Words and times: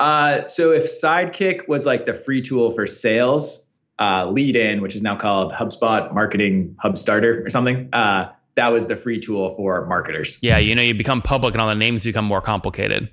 Uh, 0.00 0.46
so 0.46 0.72
if 0.72 0.84
Sidekick 0.84 1.68
was 1.68 1.84
like 1.84 2.06
the 2.06 2.14
free 2.14 2.40
tool 2.40 2.70
for 2.70 2.86
sales, 2.86 3.66
uh, 3.98 4.26
Leadin, 4.26 4.80
which 4.80 4.94
is 4.94 5.02
now 5.02 5.14
called 5.14 5.52
HubSpot 5.52 6.12
Marketing 6.14 6.74
Hub 6.80 6.96
Starter 6.96 7.44
or 7.44 7.50
something, 7.50 7.90
uh, 7.92 8.32
that 8.54 8.72
was 8.72 8.86
the 8.86 8.96
free 8.96 9.20
tool 9.20 9.50
for 9.50 9.84
marketers. 9.84 10.38
Yeah, 10.42 10.56
you 10.56 10.74
know, 10.74 10.80
you 10.80 10.94
become 10.94 11.20
public 11.20 11.54
and 11.54 11.60
all 11.60 11.68
the 11.68 11.74
names 11.74 12.02
become 12.02 12.24
more 12.24 12.40
complicated. 12.40 13.10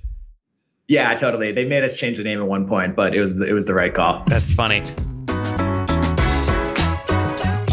Yeah, 0.87 1.13
totally. 1.15 1.51
They 1.51 1.65
made 1.65 1.83
us 1.83 1.97
change 1.97 2.15
the 2.15 2.23
name 2.23 2.39
at 2.39 2.47
one 2.47 2.65
point, 2.65 2.95
but 2.95 3.13
it 3.13 3.19
was 3.19 3.39
it 3.41 3.53
was 3.53 3.65
the 3.65 3.73
right 3.73 3.93
call. 3.93 4.23
That's 4.27 4.53
funny. 4.53 4.81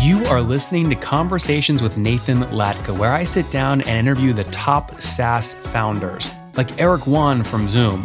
You 0.03 0.25
are 0.27 0.43
listening 0.43 0.91
to 0.91 0.96
Conversations 0.96 1.85
with 1.85 1.96
Nathan 1.96 2.41
Latka, 2.46 2.99
where 2.99 3.12
I 3.12 3.23
sit 3.23 3.49
down 3.53 3.81
and 3.83 4.09
interview 4.09 4.33
the 4.33 4.45
top 4.45 5.01
SaaS 5.01 5.55
founders, 5.55 6.29
like 6.57 6.81
Eric 6.81 7.07
Yuan 7.07 7.45
from 7.45 7.69
Zoom. 7.69 8.05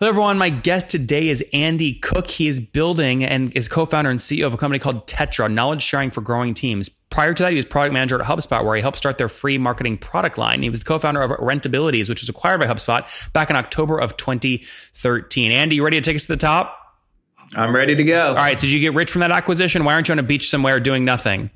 Hello, 0.00 0.08
everyone. 0.08 0.38
My 0.38 0.48
guest 0.48 0.88
today 0.88 1.28
is 1.28 1.44
Andy 1.52 1.92
Cook. 1.92 2.30
He 2.30 2.48
is 2.48 2.58
building 2.58 3.22
and 3.22 3.54
is 3.54 3.68
co 3.68 3.84
founder 3.84 4.08
and 4.08 4.18
CEO 4.18 4.46
of 4.46 4.54
a 4.54 4.56
company 4.56 4.78
called 4.78 5.06
Tettra, 5.06 5.52
knowledge 5.52 5.82
sharing 5.82 6.10
for 6.10 6.22
growing 6.22 6.54
teams. 6.54 6.88
Prior 6.88 7.34
to 7.34 7.42
that, 7.42 7.50
he 7.50 7.56
was 7.56 7.66
product 7.66 7.92
manager 7.92 8.18
at 8.18 8.26
HubSpot, 8.26 8.64
where 8.64 8.74
he 8.76 8.80
helped 8.80 8.96
start 8.96 9.18
their 9.18 9.28
free 9.28 9.58
marketing 9.58 9.98
product 9.98 10.38
line. 10.38 10.62
He 10.62 10.70
was 10.70 10.78
the 10.78 10.86
co 10.86 10.98
founder 10.98 11.20
of 11.20 11.32
Rentabilities, 11.32 12.08
which 12.08 12.22
was 12.22 12.30
acquired 12.30 12.60
by 12.60 12.66
HubSpot 12.66 13.32
back 13.34 13.50
in 13.50 13.56
October 13.56 13.98
of 13.98 14.16
2013. 14.16 15.52
Andy, 15.52 15.76
you 15.76 15.84
ready 15.84 16.00
to 16.00 16.02
take 16.02 16.16
us 16.16 16.22
to 16.22 16.28
the 16.28 16.38
top? 16.38 16.78
I'm 17.54 17.76
ready 17.76 17.94
to 17.94 18.02
go. 18.02 18.28
All 18.28 18.36
right. 18.36 18.58
So, 18.58 18.62
did 18.62 18.72
you 18.72 18.80
get 18.80 18.94
rich 18.94 19.10
from 19.10 19.20
that 19.20 19.32
acquisition? 19.32 19.84
Why 19.84 19.92
aren't 19.92 20.08
you 20.08 20.12
on 20.12 20.18
a 20.18 20.22
beach 20.22 20.48
somewhere 20.48 20.80
doing 20.80 21.04
nothing? 21.04 21.50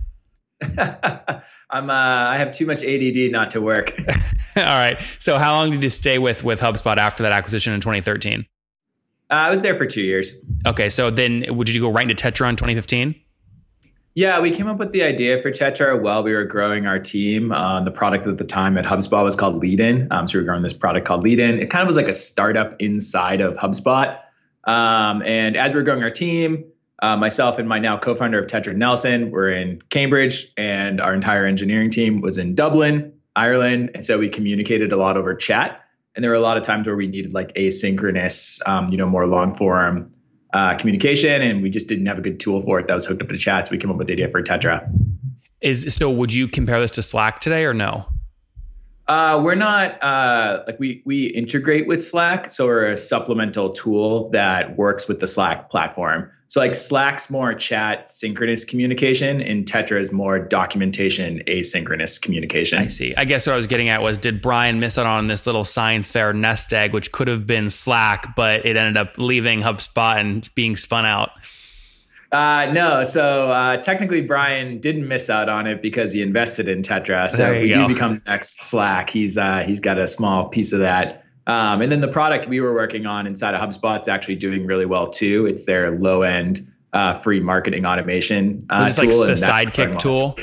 I'm 1.75 1.91
uh, 1.91 1.93
I 1.93 2.39
have 2.39 2.53
too 2.53 2.67
much 2.67 2.85
ADD 2.85 3.33
not 3.33 3.51
to 3.51 3.61
work. 3.61 3.93
All 4.57 4.63
right. 4.63 5.01
So 5.19 5.39
how 5.39 5.55
long 5.55 5.73
did 5.73 5.83
you 5.83 5.91
stay 5.91 6.21
with 6.21 6.45
with 6.45 6.61
HubSpot 6.61 6.97
after 6.97 7.25
that 7.25 7.33
acquisition 7.33 7.73
in 7.73 7.81
2013? 7.81 8.47
Uh, 9.29 9.35
I 9.35 9.51
was 9.51 9.63
there 9.63 9.77
for 9.77 9.85
two 9.85 10.03
years. 10.03 10.37
Okay. 10.65 10.89
So 10.89 11.11
then, 11.11 11.41
did 11.41 11.75
you 11.75 11.81
go 11.81 11.91
right 11.91 12.09
into 12.09 12.15
Tettra 12.15 12.49
in 12.49 12.55
2015? 12.55 13.17
Yeah, 14.17 14.39
we 14.39 14.53
came 14.53 14.69
up 14.69 14.77
with 14.77 14.93
the 14.93 15.03
idea 15.03 15.43
for 15.43 15.51
Tettra 15.51 16.01
while 16.01 16.23
we 16.23 16.33
were 16.33 16.45
growing 16.45 16.87
our 16.87 17.01
team. 17.01 17.51
Uh, 17.51 17.81
the 17.81 17.91
product 17.91 18.29
at 18.29 18.39
the 18.39 18.45
time 18.45 18.79
at 18.79 18.85
HubSpot 18.85 19.25
was 19.25 19.35
called 19.35 19.61
Leadin. 19.61 20.07
Um, 20.13 20.29
so 20.29 20.39
we 20.39 20.43
were 20.43 20.47
growing 20.47 20.63
this 20.63 20.73
product 20.73 21.05
called 21.05 21.25
Leadin. 21.25 21.61
It 21.61 21.71
kind 21.71 21.83
of 21.83 21.89
was 21.89 21.97
like 21.97 22.07
a 22.07 22.13
startup 22.13 22.81
inside 22.81 23.41
of 23.41 23.57
HubSpot. 23.57 24.17
Um, 24.63 25.25
and 25.25 25.57
as 25.57 25.73
we 25.73 25.81
were 25.81 25.83
growing 25.83 26.05
our 26.05 26.13
team, 26.13 26.65
uh, 27.05 27.19
myself 27.19 27.59
and 27.59 27.69
my 27.69 27.79
now 27.79 27.99
co-founder 27.99 28.43
of 28.43 28.47
Tettra, 28.47 28.75
Nelson, 28.75 29.31
were 29.31 29.51
in 29.51 29.79
Cambridge, 29.91 30.51
and 30.57 31.03
our 31.03 31.13
entire 31.13 31.45
engineering 31.45 31.91
team 31.91 32.23
was 32.23 32.39
in 32.39 32.55
Dublin, 32.55 33.13
Ireland. 33.37 33.91
And 33.95 34.03
so 34.03 34.19
we 34.19 34.31
communicated 34.31 34.91
a 34.91 34.97
lot 34.97 35.19
over 35.19 35.35
chat. 35.35 35.85
And 36.17 36.25
there 36.25 36.31
were 36.31 36.37
a 36.37 36.41
lot 36.41 36.57
of 36.57 36.63
times 36.63 36.87
where 36.87 36.97
we 36.97 37.07
needed 37.07 37.35
like 37.35 37.53
asynchronous, 37.57 38.67
um, 38.67 38.89
you 38.89 38.97
know, 38.97 39.07
more 39.07 39.27
long 39.27 39.55
form 39.55 40.13
uh, 40.55 40.77
communication, 40.77 41.43
and 41.43 41.63
we 41.63 41.69
just 41.69 41.89
didn't 41.89 42.07
have 42.07 42.17
a 42.17 42.23
good 42.23 42.41
tool 42.41 42.63
for 42.63 42.79
it 42.81 42.87
that 42.87 42.95
was 42.95 43.05
hooked 43.05 43.21
up 43.21 43.29
to 43.29 43.37
chat. 43.37 43.69
So 43.69 43.73
we 43.73 43.79
came 43.79 43.91
up 43.91 43.99
with 43.99 44.07
the 44.07 44.15
idea 44.15 44.29
for 44.29 44.43
Tettra. 44.43 44.91
Is 45.61 45.95
so? 45.95 46.09
Would 46.09 46.33
you 46.33 46.49
compare 46.49 46.81
this 46.81 46.93
to 46.93 47.03
Slack 47.03 47.41
today 47.41 47.65
or 47.65 47.75
no? 47.75 48.07
Uh, 49.07 49.41
we're 49.45 49.55
not 49.55 50.03
uh, 50.03 50.65
like 50.67 50.81
we 50.81 51.03
we 51.05 51.27
integrate 51.27 51.87
with 51.87 52.03
Slack, 52.03 52.51
so 52.51 52.67
we're 52.67 52.87
a 52.87 52.97
supplemental 52.97 53.71
tool 53.71 54.31
that 54.31 54.77
works 54.77 55.07
with 55.07 55.21
the 55.21 55.27
Slack 55.27 55.69
platform. 55.69 56.31
So 56.47 56.61
like 56.61 56.75
Slack's 56.75 57.31
more 57.31 57.53
chat 57.55 58.09
synchronous 58.09 58.65
communication, 58.65 59.43
and 59.43 59.67
Tettra 59.67 59.99
is 59.99 60.13
more 60.13 60.39
documentation 60.39 61.41
asynchronous 61.47 62.21
communication. 62.21 62.79
I 62.79 62.87
see. 62.87 63.15
I 63.17 63.25
guess 63.25 63.47
what 63.47 63.55
I 63.55 63.57
was 63.57 63.67
getting 63.67 63.89
at 63.89 64.03
was, 64.03 64.19
did 64.19 64.41
Brian 64.41 64.79
miss 64.79 64.97
out 64.97 65.07
on 65.07 65.27
this 65.27 65.47
little 65.47 65.65
science 65.65 66.13
fair 66.13 66.33
nest 66.33 66.73
egg, 66.73 66.93
which 66.93 67.13
could 67.13 67.29
have 67.29 67.47
been 67.47 67.71
Slack, 67.71 68.37
but 68.37 68.65
it 68.65 68.77
ended 68.77 68.97
up 68.97 69.19
leaving 69.19 69.61
HubSpot 69.61 70.17
and 70.17 70.49
being 70.55 70.77
spun 70.77 71.05
out? 71.05 71.31
Uh, 72.33 72.71
no, 72.73 73.05
so 73.05 73.51
uh, 73.51 73.77
technically 73.77 74.21
Brian 74.21 74.79
didn't 74.79 75.07
miss 75.07 75.31
out 75.31 75.49
on 75.49 75.67
it 75.67 75.83
because 75.83 76.13
he 76.13 76.23
invested 76.23 76.69
in 76.69 76.83
Tettra. 76.83 77.31
So 77.31 77.53
we 77.53 77.69
go. 77.69 77.87
do 77.87 77.95
become 77.95 78.23
next 78.27 78.65
Slack. 78.65 79.11
He's 79.11 79.39
uh, 79.39 79.63
he's 79.65 79.81
got 79.81 79.99
a 79.99 80.07
small 80.07 80.49
piece 80.49 80.73
of 80.73 80.81
that. 80.81 81.25
Um, 81.47 81.83
and 81.83 81.93
then 81.93 82.01
the 82.01 82.09
product 82.09 82.49
we 82.49 82.61
were 82.61 82.73
working 82.73 83.07
on 83.07 83.27
inside 83.27 83.55
of 83.55 83.61
HubSpot 83.61 84.01
is 84.01 84.09
actually 84.09 84.37
doing 84.37 84.67
really 84.67 84.87
well 84.87 85.11
too. 85.11 85.47
It's 85.47 85.65
their 85.65 85.91
low 85.99 86.23
end 86.23 86.71
uh, 86.95 87.13
free 87.13 87.41
marketing 87.41 87.85
automation. 87.85 88.67
Uh, 88.71 88.85
this 88.85 88.99
like 88.99 89.11
the 89.11 89.35
Sidekick 89.35 89.99
tool? 90.01 90.39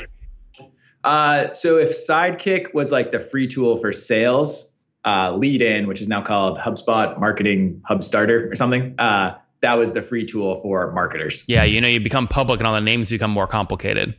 Uh, 1.03 1.51
so 1.51 1.77
if 1.77 1.89
Sidekick 1.89 2.73
was 2.73 2.91
like 2.91 3.11
the 3.11 3.19
free 3.19 3.47
tool 3.47 3.77
for 3.77 3.91
sales, 3.91 4.71
uh, 5.03 5.31
Leadin, 5.31 5.87
which 5.87 6.01
is 6.01 6.07
now 6.07 6.21
called 6.21 6.59
HubSpot 6.59 7.19
Marketing 7.19 7.81
Hub 7.85 8.03
Starter 8.03 8.51
or 8.51 8.55
something, 8.55 8.93
uh, 8.99 9.35
that 9.61 9.77
was 9.77 9.93
the 9.93 10.01
free 10.01 10.25
tool 10.25 10.57
for 10.57 10.91
marketers. 10.91 11.45
Yeah, 11.47 11.63
you 11.63 11.81
know, 11.81 11.87
you 11.87 11.99
become 11.99 12.27
public 12.27 12.59
and 12.59 12.67
all 12.67 12.73
the 12.73 12.81
names 12.81 13.09
become 13.09 13.31
more 13.31 13.47
complicated. 13.47 14.15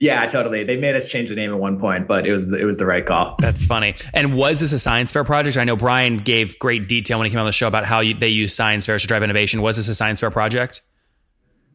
Yeah, 0.00 0.26
totally. 0.26 0.64
They 0.64 0.76
made 0.76 0.94
us 0.96 1.08
change 1.08 1.28
the 1.28 1.34
name 1.34 1.50
at 1.50 1.58
one 1.58 1.78
point, 1.78 2.08
but 2.08 2.26
it 2.26 2.32
was 2.32 2.52
it 2.52 2.64
was 2.64 2.76
the 2.76 2.86
right 2.86 3.06
call. 3.06 3.36
That's 3.40 3.64
funny. 3.64 3.94
And 4.12 4.36
was 4.36 4.60
this 4.60 4.72
a 4.72 4.78
science 4.78 5.12
fair 5.12 5.24
project? 5.24 5.56
I 5.56 5.64
know 5.64 5.76
Brian 5.76 6.18
gave 6.18 6.58
great 6.58 6.88
detail 6.88 7.18
when 7.18 7.26
he 7.26 7.30
came 7.30 7.40
on 7.40 7.46
the 7.46 7.52
show 7.52 7.68
about 7.68 7.84
how 7.84 8.00
you, 8.00 8.14
they 8.14 8.28
use 8.28 8.54
science 8.54 8.86
fairs 8.86 9.02
to 9.02 9.08
drive 9.08 9.22
innovation. 9.22 9.62
Was 9.62 9.76
this 9.76 9.88
a 9.88 9.94
science 9.94 10.20
fair 10.20 10.30
project? 10.30 10.82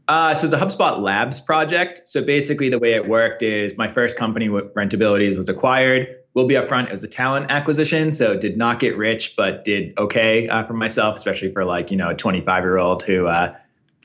Uh, 0.08 0.34
so 0.34 0.46
it's 0.46 0.54
a 0.54 0.58
HubSpot 0.58 1.00
Labs 1.00 1.40
project. 1.40 2.02
So 2.06 2.24
basically, 2.24 2.70
the 2.70 2.80
way 2.80 2.94
it 2.94 3.08
worked 3.08 3.44
is 3.44 3.78
my 3.78 3.88
first 3.88 4.18
company, 4.18 4.50
Rentabilities, 4.50 5.38
was 5.38 5.50
acquired. 5.50 6.08
We'll 6.34 6.46
be 6.46 6.56
upfront. 6.56 6.86
It 6.86 6.92
was 6.92 7.04
a 7.04 7.08
talent 7.08 7.50
acquisition, 7.50 8.12
so 8.12 8.38
did 8.38 8.58
not 8.58 8.80
get 8.80 8.98
rich, 8.98 9.36
but 9.36 9.64
did 9.64 9.98
okay 9.98 10.48
uh, 10.48 10.64
for 10.64 10.74
myself, 10.74 11.16
especially 11.16 11.52
for 11.52 11.66
like 11.66 11.92
you 11.92 11.98
know 11.98 12.10
a 12.10 12.16
25 12.16 12.64
year 12.64 12.78
old 12.78 13.04
who 13.04 13.28
uh, 13.28 13.56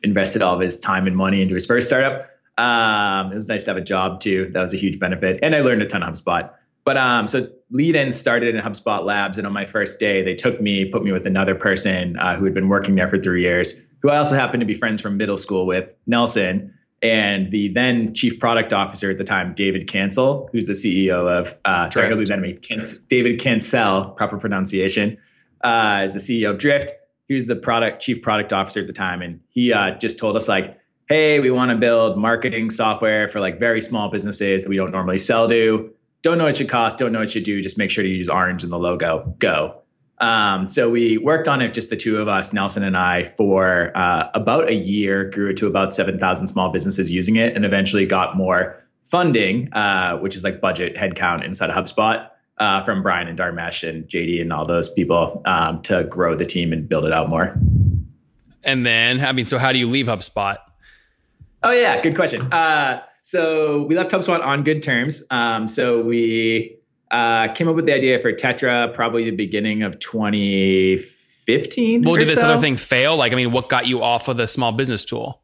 invested 0.02 0.42
all 0.42 0.54
of 0.54 0.60
his 0.60 0.78
time 0.78 1.06
and 1.06 1.16
money 1.16 1.42
into 1.42 1.54
his 1.54 1.66
first 1.66 1.86
startup. 1.86 2.28
Um, 2.56 3.32
it 3.32 3.34
was 3.34 3.48
nice 3.48 3.64
to 3.64 3.72
have 3.72 3.78
a 3.78 3.84
job 3.84 4.20
too. 4.20 4.50
That 4.52 4.62
was 4.62 4.72
a 4.72 4.76
huge 4.76 4.98
benefit, 4.98 5.38
and 5.42 5.54
I 5.54 5.60
learned 5.60 5.82
a 5.82 5.86
ton 5.86 6.02
of 6.02 6.08
HubSpot. 6.08 6.50
But 6.84 6.96
um, 6.98 7.28
so 7.28 7.48
Leadin 7.72 8.12
started 8.12 8.54
in 8.54 8.62
HubSpot 8.62 9.02
Labs, 9.04 9.38
and 9.38 9.46
on 9.46 9.52
my 9.52 9.66
first 9.66 9.98
day, 9.98 10.22
they 10.22 10.34
took 10.34 10.60
me, 10.60 10.84
put 10.84 11.02
me 11.02 11.12
with 11.12 11.26
another 11.26 11.54
person 11.54 12.16
uh, 12.18 12.36
who 12.36 12.44
had 12.44 12.54
been 12.54 12.68
working 12.68 12.94
there 12.94 13.08
for 13.08 13.16
three 13.16 13.42
years, 13.42 13.80
who 14.00 14.10
I 14.10 14.18
also 14.18 14.36
happened 14.36 14.60
to 14.60 14.66
be 14.66 14.74
friends 14.74 15.00
from 15.00 15.16
middle 15.16 15.38
school 15.38 15.66
with, 15.66 15.94
Nelson 16.06 16.74
and 17.02 17.50
the 17.50 17.68
then 17.68 18.14
chief 18.14 18.40
product 18.40 18.72
officer 18.72 19.10
at 19.10 19.18
the 19.18 19.24
time, 19.24 19.54
David 19.54 19.86
Cancel, 19.86 20.48
who's 20.52 20.66
the 20.66 20.72
CEO 20.72 21.28
of 21.28 21.54
uh, 21.64 21.90
sorry, 21.90 22.14
be 22.16 22.24
better 22.24 22.40
me. 22.40 22.58
David 23.08 23.40
Cancel, 23.40 24.10
proper 24.10 24.38
pronunciation, 24.38 25.18
uh, 25.62 26.02
is 26.04 26.14
the 26.14 26.20
CEO 26.20 26.50
of 26.50 26.58
Drift. 26.58 26.92
He 27.28 27.34
was 27.34 27.46
the 27.46 27.56
product 27.56 28.02
chief 28.02 28.22
product 28.22 28.52
officer 28.52 28.80
at 28.80 28.86
the 28.86 28.92
time, 28.92 29.22
and 29.22 29.40
he 29.50 29.72
uh, 29.72 29.96
just 29.98 30.18
told 30.18 30.36
us 30.36 30.48
like, 30.48 30.78
"Hey, 31.08 31.40
we 31.40 31.50
want 31.50 31.70
to 31.70 31.76
build 31.76 32.18
marketing 32.18 32.70
software 32.70 33.28
for 33.28 33.40
like 33.40 33.58
very 33.58 33.82
small 33.82 34.08
businesses 34.10 34.64
that 34.64 34.70
we 34.70 34.76
don't 34.76 34.90
normally 34.90 35.18
sell 35.18 35.48
to. 35.48 35.92
Don't 36.22 36.38
know 36.38 36.44
what 36.44 36.54
it 36.54 36.56
should 36.56 36.68
cost. 36.68 36.98
Don't 36.98 37.12
know 37.12 37.18
what 37.18 37.28
it 37.28 37.32
should 37.32 37.44
do. 37.44 37.60
Just 37.62 37.76
make 37.76 37.90
sure 37.90 38.02
to 38.02 38.10
use 38.10 38.28
orange 38.28 38.64
in 38.64 38.70
the 38.70 38.78
logo. 38.78 39.34
Go." 39.38 39.83
Um, 40.24 40.68
so 40.68 40.88
we 40.88 41.18
worked 41.18 41.48
on 41.48 41.60
it, 41.60 41.74
just 41.74 41.90
the 41.90 41.96
two 41.96 42.16
of 42.16 42.28
us, 42.28 42.54
Nelson 42.54 42.82
and 42.82 42.96
I, 42.96 43.24
for 43.24 43.94
uh, 43.94 44.30
about 44.32 44.70
a 44.70 44.74
year, 44.74 45.28
grew 45.28 45.50
it 45.50 45.58
to 45.58 45.66
about 45.66 45.92
7,000 45.92 46.46
small 46.46 46.70
businesses 46.70 47.12
using 47.12 47.36
it, 47.36 47.54
and 47.54 47.66
eventually 47.66 48.06
got 48.06 48.34
more 48.34 48.82
funding, 49.02 49.70
uh, 49.74 50.16
which 50.16 50.34
is 50.34 50.42
like 50.42 50.62
budget 50.62 50.96
headcount 50.96 51.44
inside 51.44 51.68
of 51.68 51.76
HubSpot 51.76 52.30
uh, 52.56 52.82
from 52.84 53.02
Brian 53.02 53.28
and 53.28 53.38
Dharmesh 53.38 53.86
and 53.86 54.08
JD 54.08 54.40
and 54.40 54.50
all 54.50 54.64
those 54.64 54.88
people 54.88 55.42
um, 55.44 55.82
to 55.82 56.04
grow 56.04 56.34
the 56.34 56.46
team 56.46 56.72
and 56.72 56.88
build 56.88 57.04
it 57.04 57.12
out 57.12 57.28
more. 57.28 57.54
And 58.62 58.86
then, 58.86 59.22
I 59.22 59.32
mean, 59.32 59.44
so 59.44 59.58
how 59.58 59.72
do 59.72 59.78
you 59.78 59.86
leave 59.86 60.06
HubSpot? 60.06 60.56
Oh, 61.62 61.72
yeah, 61.72 62.00
good 62.00 62.16
question. 62.16 62.50
Uh, 62.50 63.02
so 63.20 63.84
we 63.84 63.94
left 63.94 64.10
HubSpot 64.10 64.42
on 64.42 64.64
good 64.64 64.82
terms. 64.82 65.22
Um, 65.28 65.68
so 65.68 66.00
we 66.00 66.78
uh, 67.14 67.48
came 67.54 67.68
up 67.68 67.76
with 67.76 67.86
the 67.86 67.94
idea 67.94 68.18
for 68.18 68.32
Tettra 68.32 68.92
probably 68.92 69.22
the 69.22 69.30
beginning 69.30 69.84
of 69.84 70.00
2015. 70.00 72.02
Well, 72.02 72.16
did 72.16 72.26
this 72.26 72.40
so. 72.40 72.48
other 72.48 72.60
thing 72.60 72.76
fail? 72.76 73.16
Like, 73.16 73.32
I 73.32 73.36
mean, 73.36 73.52
what 73.52 73.68
got 73.68 73.86
you 73.86 74.02
off 74.02 74.26
of 74.26 74.36
the 74.36 74.48
small 74.48 74.72
business 74.72 75.04
tool? 75.04 75.40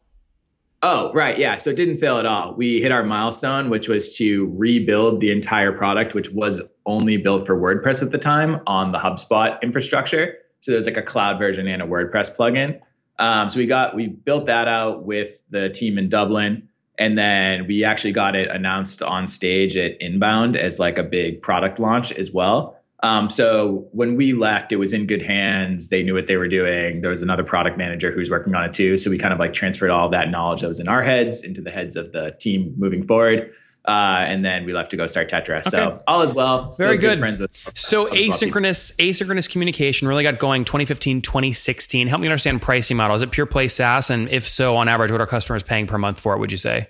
Oh, 0.82 1.12
right. 1.12 1.38
Yeah. 1.38 1.54
So 1.56 1.70
it 1.70 1.76
didn't 1.76 1.98
fail 1.98 2.18
at 2.18 2.26
all. 2.26 2.54
We 2.54 2.80
hit 2.80 2.90
our 2.90 3.04
milestone, 3.04 3.70
which 3.70 3.86
was 3.86 4.16
to 4.16 4.52
rebuild 4.56 5.20
the 5.20 5.30
entire 5.30 5.70
product, 5.70 6.14
which 6.14 6.30
was 6.30 6.60
only 6.86 7.18
built 7.18 7.46
for 7.46 7.56
WordPress 7.56 8.02
at 8.02 8.10
the 8.10 8.18
time 8.18 8.58
on 8.66 8.90
the 8.90 8.98
HubSpot 8.98 9.62
infrastructure. 9.62 10.38
So 10.58 10.72
there's 10.72 10.86
like 10.86 10.96
a 10.96 11.02
cloud 11.02 11.38
version 11.38 11.68
and 11.68 11.82
a 11.82 11.86
WordPress 11.86 12.36
plugin. 12.36 12.80
Um, 13.20 13.48
so 13.48 13.60
we 13.60 13.66
got 13.66 13.94
we 13.94 14.08
built 14.08 14.46
that 14.46 14.66
out 14.66 15.04
with 15.04 15.44
the 15.50 15.68
team 15.68 15.98
in 15.98 16.08
Dublin 16.08 16.68
And 17.00 17.16
then 17.16 17.66
we 17.66 17.82
actually 17.82 18.12
got 18.12 18.36
it 18.36 18.50
announced 18.50 19.02
on 19.02 19.26
stage 19.26 19.74
at 19.74 20.00
Inbound 20.02 20.54
as 20.54 20.78
like 20.78 20.98
a 20.98 21.02
big 21.02 21.40
product 21.40 21.78
launch 21.78 22.12
as 22.12 22.30
well. 22.30 22.76
Um, 23.02 23.30
so 23.30 23.88
when 23.92 24.16
we 24.16 24.34
left, 24.34 24.70
it 24.70 24.76
was 24.76 24.92
in 24.92 25.06
good 25.06 25.22
hands. 25.22 25.88
They 25.88 26.02
knew 26.02 26.12
what 26.12 26.26
they 26.26 26.36
were 26.36 26.48
doing. 26.48 27.00
There 27.00 27.08
was 27.08 27.22
another 27.22 27.42
product 27.42 27.78
manager 27.78 28.12
who 28.12 28.18
was 28.18 28.28
working 28.28 28.54
on 28.54 28.64
it 28.64 28.74
too. 28.74 28.98
So 28.98 29.08
we 29.08 29.16
kind 29.16 29.32
of 29.32 29.38
like 29.38 29.54
transferred 29.54 29.88
all 29.88 30.10
that 30.10 30.30
knowledge 30.30 30.60
that 30.60 30.68
was 30.68 30.78
in 30.78 30.88
our 30.88 31.02
heads 31.02 31.42
into 31.42 31.62
the 31.62 31.70
heads 31.70 31.96
of 31.96 32.12
the 32.12 32.32
team 32.32 32.74
moving 32.76 33.06
forward. 33.06 33.54
Uh, 33.84 34.22
and 34.26 34.44
then 34.44 34.66
we 34.66 34.72
left 34.72 34.90
to 34.90 34.96
go 34.96 35.06
start 35.06 35.30
Tettra. 35.30 35.60
Okay. 35.60 35.70
So 35.70 36.02
all 36.06 36.22
is 36.22 36.34
well. 36.34 36.70
Very 36.76 36.96
good. 36.96 37.14
good. 37.14 37.18
Friends 37.20 37.40
with 37.40 37.56
so 37.74 38.06
asynchronous 38.06 38.94
asynchronous 38.96 39.48
communication 39.48 40.06
really 40.06 40.22
got 40.22 40.38
going 40.38 40.64
2015, 40.64 41.22
2016. 41.22 42.06
Help 42.06 42.20
me 42.20 42.28
understand 42.28 42.60
pricing 42.60 42.96
model. 42.96 43.16
Is 43.16 43.22
it 43.22 43.30
pure 43.30 43.46
play 43.46 43.68
SaaS? 43.68 44.10
And 44.10 44.28
if 44.28 44.46
so, 44.46 44.76
on 44.76 44.88
average, 44.88 45.10
what 45.10 45.20
are 45.20 45.26
customers 45.26 45.62
paying 45.62 45.86
per 45.86 45.96
month 45.96 46.20
for 46.20 46.34
it? 46.34 46.38
Would 46.38 46.52
you 46.52 46.58
say? 46.58 46.88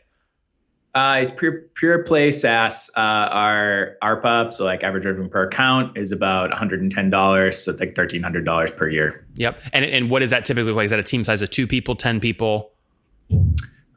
Uh, 0.93 1.19
it's 1.23 1.31
pure 1.31 1.67
pure 1.75 2.03
play 2.03 2.33
SaaS. 2.33 2.91
Uh, 2.97 3.01
our 3.01 3.97
ARPA, 4.03 4.53
so 4.53 4.65
like 4.65 4.83
average 4.83 5.07
revenue 5.07 5.29
per 5.29 5.45
account, 5.45 5.97
is 5.97 6.11
about 6.11 6.51
$110. 6.51 7.55
So 7.55 7.71
it's 7.71 7.81
like 7.81 7.95
$1,300 7.95 8.77
per 8.77 8.89
year. 8.89 9.25
Yep. 9.37 9.63
And 9.73 9.85
and 9.85 10.11
what 10.11 10.19
does 10.19 10.31
that 10.31 10.45
typically 10.45 10.73
like? 10.73 10.87
Is 10.87 10.91
that 10.91 10.99
a 10.99 11.05
team 11.05 11.25
size 11.25 11.43
of 11.43 11.51
two 11.51 11.69
people, 11.69 11.95
ten 11.95 12.19
people? 12.19 12.73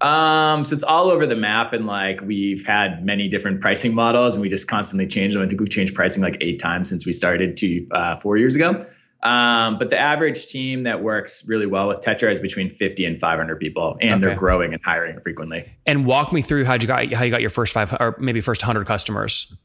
Um, 0.04 0.66
so 0.66 0.74
it's 0.76 0.84
all 0.84 1.10
over 1.10 1.26
the 1.26 1.36
map, 1.36 1.72
and 1.72 1.88
like 1.88 2.20
we've 2.22 2.66
had 2.66 3.06
many 3.06 3.30
different 3.30 3.62
pricing 3.62 3.96
models, 3.96 4.36
and 4.36 4.42
we 4.42 4.50
just 4.50 4.68
constantly 4.68 5.08
change 5.08 5.34
them. 5.34 5.42
I 5.42 5.48
think 5.48 5.62
we've 5.62 5.70
changed 5.70 5.96
pricing 5.96 6.22
like 6.22 6.38
eight 6.42 6.60
times 6.60 6.90
since 6.90 7.06
we 7.06 7.14
started 7.14 7.56
two 7.56 7.88
uh, 7.92 8.18
four 8.18 8.36
years 8.36 8.56
ago. 8.56 8.86
Um, 9.24 9.78
but 9.78 9.90
the 9.90 9.98
average 9.98 10.48
team 10.48 10.84
that 10.84 11.02
works 11.02 11.48
really 11.48 11.66
well 11.66 11.88
with 11.88 12.02
Tettra 12.02 12.30
is 12.30 12.42
between 12.42 12.70
50 12.70 13.06
and 13.06 13.18
500 13.18 13.58
people, 13.58 13.98
and 14.02 14.16
okay. 14.16 14.26
they're 14.26 14.36
growing 14.36 14.74
and 14.74 14.84
hiring 14.84 15.18
frequently. 15.22 15.72
And 15.86 16.06
walk 16.06 16.34
me 16.34 16.42
through 16.42 16.66
how 16.66 16.74
you 16.74 16.86
got 16.86 17.10
how 17.14 17.24
you 17.24 17.32
got 17.32 17.40
your 17.40 17.50
first 17.50 17.74
five 17.74 17.94
or 17.94 18.18
maybe 18.20 18.42
first 18.42 18.62
100 18.62 18.86
customers. 18.86 19.56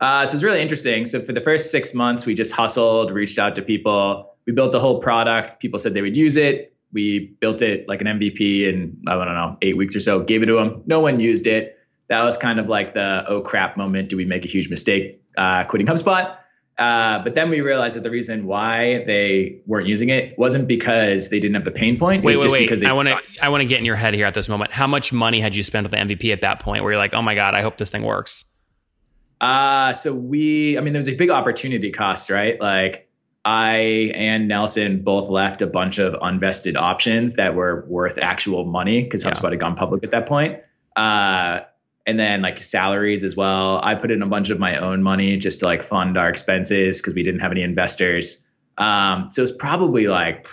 Uh, 0.00 0.26
so 0.26 0.34
it's 0.34 0.42
really 0.42 0.60
interesting. 0.60 1.06
So 1.06 1.20
for 1.22 1.32
the 1.32 1.40
first 1.40 1.70
six 1.70 1.94
months, 1.94 2.26
we 2.26 2.34
just 2.34 2.52
hustled, 2.52 3.12
reached 3.12 3.38
out 3.38 3.54
to 3.54 3.62
people. 3.62 4.34
We 4.46 4.52
built 4.52 4.72
the 4.72 4.80
whole 4.80 5.00
product. 5.00 5.60
People 5.60 5.78
said 5.78 5.94
they 5.94 6.02
would 6.02 6.16
use 6.16 6.36
it. 6.36 6.73
We 6.94 7.36
built 7.40 7.60
it 7.60 7.88
like 7.88 8.00
an 8.00 8.06
MVP 8.06 8.62
in 8.62 9.02
I 9.06 9.16
don't 9.16 9.26
know 9.26 9.58
eight 9.60 9.76
weeks 9.76 9.94
or 9.94 10.00
so. 10.00 10.20
Gave 10.20 10.42
it 10.42 10.46
to 10.46 10.54
them. 10.54 10.82
No 10.86 11.00
one 11.00 11.20
used 11.20 11.46
it. 11.46 11.78
That 12.08 12.22
was 12.22 12.36
kind 12.36 12.58
of 12.58 12.68
like 12.68 12.94
the 12.94 13.24
oh 13.28 13.40
crap 13.42 13.76
moment. 13.76 14.08
Do 14.08 14.16
we 14.16 14.24
make 14.24 14.44
a 14.44 14.48
huge 14.48 14.70
mistake 14.70 15.22
uh, 15.36 15.64
quitting 15.64 15.86
HubSpot? 15.86 16.36
Uh, 16.76 17.20
but 17.20 17.36
then 17.36 17.50
we 17.50 17.60
realized 17.60 17.94
that 17.94 18.02
the 18.02 18.10
reason 18.10 18.46
why 18.46 19.04
they 19.04 19.60
weren't 19.66 19.86
using 19.86 20.08
it 20.08 20.36
wasn't 20.36 20.66
because 20.66 21.30
they 21.30 21.38
didn't 21.38 21.54
have 21.54 21.64
the 21.64 21.70
pain 21.70 21.96
point. 21.98 22.24
Wait, 22.24 22.36
wait, 22.36 22.50
wait. 22.50 22.60
Because 22.60 22.82
I 22.82 22.92
want 22.92 23.08
to 23.08 23.20
I 23.40 23.48
want 23.48 23.60
to 23.60 23.66
get 23.66 23.78
in 23.78 23.84
your 23.84 23.96
head 23.96 24.14
here 24.14 24.26
at 24.26 24.34
this 24.34 24.48
moment. 24.48 24.72
How 24.72 24.86
much 24.86 25.12
money 25.12 25.40
had 25.40 25.54
you 25.54 25.62
spent 25.62 25.86
on 25.86 25.90
the 25.90 26.14
MVP 26.14 26.32
at 26.32 26.40
that 26.40 26.60
point 26.60 26.82
where 26.82 26.92
you're 26.92 26.98
like, 26.98 27.14
oh 27.14 27.22
my 27.22 27.34
god, 27.34 27.54
I 27.54 27.62
hope 27.62 27.76
this 27.76 27.90
thing 27.90 28.02
works? 28.02 28.44
Uh, 29.40 29.92
so 29.92 30.14
we, 30.14 30.78
I 30.78 30.80
mean, 30.80 30.92
there 30.92 31.00
was 31.00 31.08
a 31.08 31.14
big 31.14 31.30
opportunity 31.30 31.90
cost, 31.90 32.30
right? 32.30 32.60
Like 32.60 33.03
I 33.44 34.12
and 34.14 34.48
Nelson 34.48 35.02
both 35.02 35.28
left 35.28 35.60
a 35.60 35.66
bunch 35.66 35.98
of 35.98 36.14
unvested 36.14 36.76
options 36.76 37.34
that 37.34 37.54
were 37.54 37.84
worth 37.88 38.18
actual 38.18 38.64
money 38.64 39.02
because 39.02 39.22
HubSpot 39.22 39.44
yeah. 39.44 39.50
had 39.50 39.60
gone 39.60 39.76
public 39.76 40.02
at 40.02 40.12
that 40.12 40.26
point. 40.26 40.60
Uh, 40.96 41.60
and 42.06 42.18
then 42.18 42.42
like 42.42 42.58
salaries 42.58 43.24
as 43.24 43.36
well. 43.36 43.80
I 43.82 43.94
put 43.94 44.10
in 44.10 44.22
a 44.22 44.26
bunch 44.26 44.50
of 44.50 44.58
my 44.58 44.76
own 44.76 45.02
money 45.02 45.36
just 45.36 45.60
to 45.60 45.66
like 45.66 45.82
fund 45.82 46.16
our 46.16 46.28
expenses 46.28 47.00
because 47.00 47.14
we 47.14 47.22
didn't 47.22 47.40
have 47.40 47.50
any 47.50 47.62
investors. 47.62 48.46
Um, 48.78 49.30
so 49.30 49.42
it's 49.42 49.52
probably 49.52 50.06
like, 50.06 50.48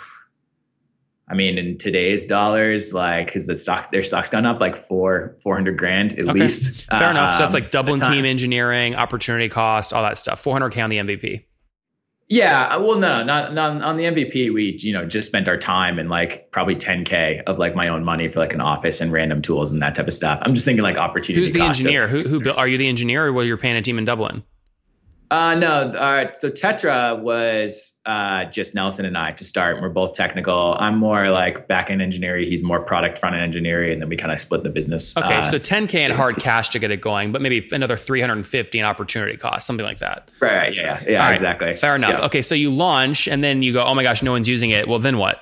I 1.28 1.34
mean, 1.34 1.58
in 1.58 1.78
today's 1.78 2.26
dollars, 2.26 2.92
like 2.92 3.26
because 3.26 3.46
the 3.46 3.54
stock, 3.54 3.90
their 3.90 4.02
stock's 4.02 4.30
gone 4.30 4.44
up 4.44 4.60
like 4.60 4.76
four, 4.76 5.36
four 5.42 5.54
hundred 5.54 5.78
grand 5.78 6.12
at 6.18 6.28
okay. 6.28 6.40
least. 6.40 6.86
Fair 6.90 7.04
um, 7.04 7.10
enough. 7.12 7.36
So 7.36 7.42
that's 7.42 7.54
like 7.54 7.70
Dublin 7.70 8.00
team 8.00 8.24
engineering, 8.24 8.94
opportunity 8.94 9.48
cost, 9.48 9.92
all 9.94 10.02
that 10.02 10.18
stuff. 10.18 10.40
Four 10.40 10.54
hundred 10.54 10.70
k 10.70 10.80
on 10.82 10.90
the 10.90 10.98
MVP. 10.98 11.44
Yeah, 12.28 12.62
uh, 12.62 12.80
well, 12.80 12.98
no, 12.98 13.22
not, 13.22 13.52
not 13.52 13.82
on 13.82 13.96
the 13.96 14.04
MVP. 14.04 14.52
We, 14.54 14.78
you 14.80 14.92
know, 14.92 15.04
just 15.04 15.28
spent 15.28 15.48
our 15.48 15.58
time 15.58 15.98
and 15.98 16.08
like 16.08 16.50
probably 16.50 16.76
10k 16.76 17.42
of 17.42 17.58
like 17.58 17.74
my 17.74 17.88
own 17.88 18.04
money 18.04 18.28
for 18.28 18.38
like 18.38 18.54
an 18.54 18.60
office 18.60 19.00
and 19.00 19.12
random 19.12 19.42
tools 19.42 19.72
and 19.72 19.82
that 19.82 19.94
type 19.94 20.06
of 20.06 20.14
stuff. 20.14 20.40
I'm 20.42 20.54
just 20.54 20.64
thinking 20.64 20.82
like 20.82 20.96
opportunity. 20.96 21.42
Who's 21.42 21.52
the 21.52 21.60
engineer? 21.60 22.08
Who, 22.08 22.20
who 22.20 22.40
built? 22.40 22.56
Are 22.56 22.66
you 22.66 22.78
the 22.78 22.88
engineer, 22.88 23.26
or 23.26 23.32
will 23.32 23.44
you're 23.44 23.58
paying 23.58 23.76
a 23.76 23.82
team 23.82 23.98
in 23.98 24.04
Dublin? 24.04 24.44
Uh, 25.32 25.54
no. 25.54 25.84
All 25.86 26.12
right. 26.12 26.36
So 26.36 26.50
Tettra 26.50 27.18
was 27.18 27.98
uh, 28.04 28.44
just 28.44 28.74
Nelson 28.74 29.06
and 29.06 29.16
I 29.16 29.32
to 29.32 29.44
start. 29.46 29.80
We're 29.80 29.88
both 29.88 30.12
technical. 30.12 30.76
I'm 30.78 30.98
more 30.98 31.30
like 31.30 31.66
back 31.68 31.90
end 31.90 32.02
engineering. 32.02 32.46
He's 32.46 32.62
more 32.62 32.80
product 32.80 33.18
front 33.18 33.34
end 33.34 33.42
engineering, 33.42 33.94
and 33.94 34.02
then 34.02 34.10
we 34.10 34.16
kind 34.18 34.30
of 34.30 34.38
split 34.38 34.62
the 34.62 34.68
business. 34.68 35.16
Okay, 35.16 35.36
uh, 35.36 35.42
so 35.42 35.58
10k 35.58 35.94
in 35.94 36.10
hard 36.10 36.36
cash 36.36 36.68
to 36.70 36.78
get 36.78 36.90
it 36.90 37.00
going, 37.00 37.32
but 37.32 37.40
maybe 37.40 37.66
another 37.72 37.96
350 37.96 38.78
in 38.78 38.84
opportunity 38.84 39.38
cost, 39.38 39.66
something 39.66 39.86
like 39.86 40.00
that. 40.00 40.30
Right. 40.38 40.74
Yeah. 40.74 41.00
Yeah. 41.02 41.10
yeah 41.10 41.30
exactly. 41.30 41.72
Fair 41.72 41.96
enough. 41.96 42.18
Yeah. 42.18 42.26
Okay, 42.26 42.42
so 42.42 42.54
you 42.54 42.70
launch, 42.70 43.26
and 43.26 43.42
then 43.42 43.62
you 43.62 43.72
go, 43.72 43.82
oh 43.82 43.94
my 43.94 44.02
gosh, 44.02 44.22
no 44.22 44.32
one's 44.32 44.48
using 44.48 44.68
it. 44.68 44.86
Well, 44.86 44.98
then 44.98 45.16
what? 45.16 45.40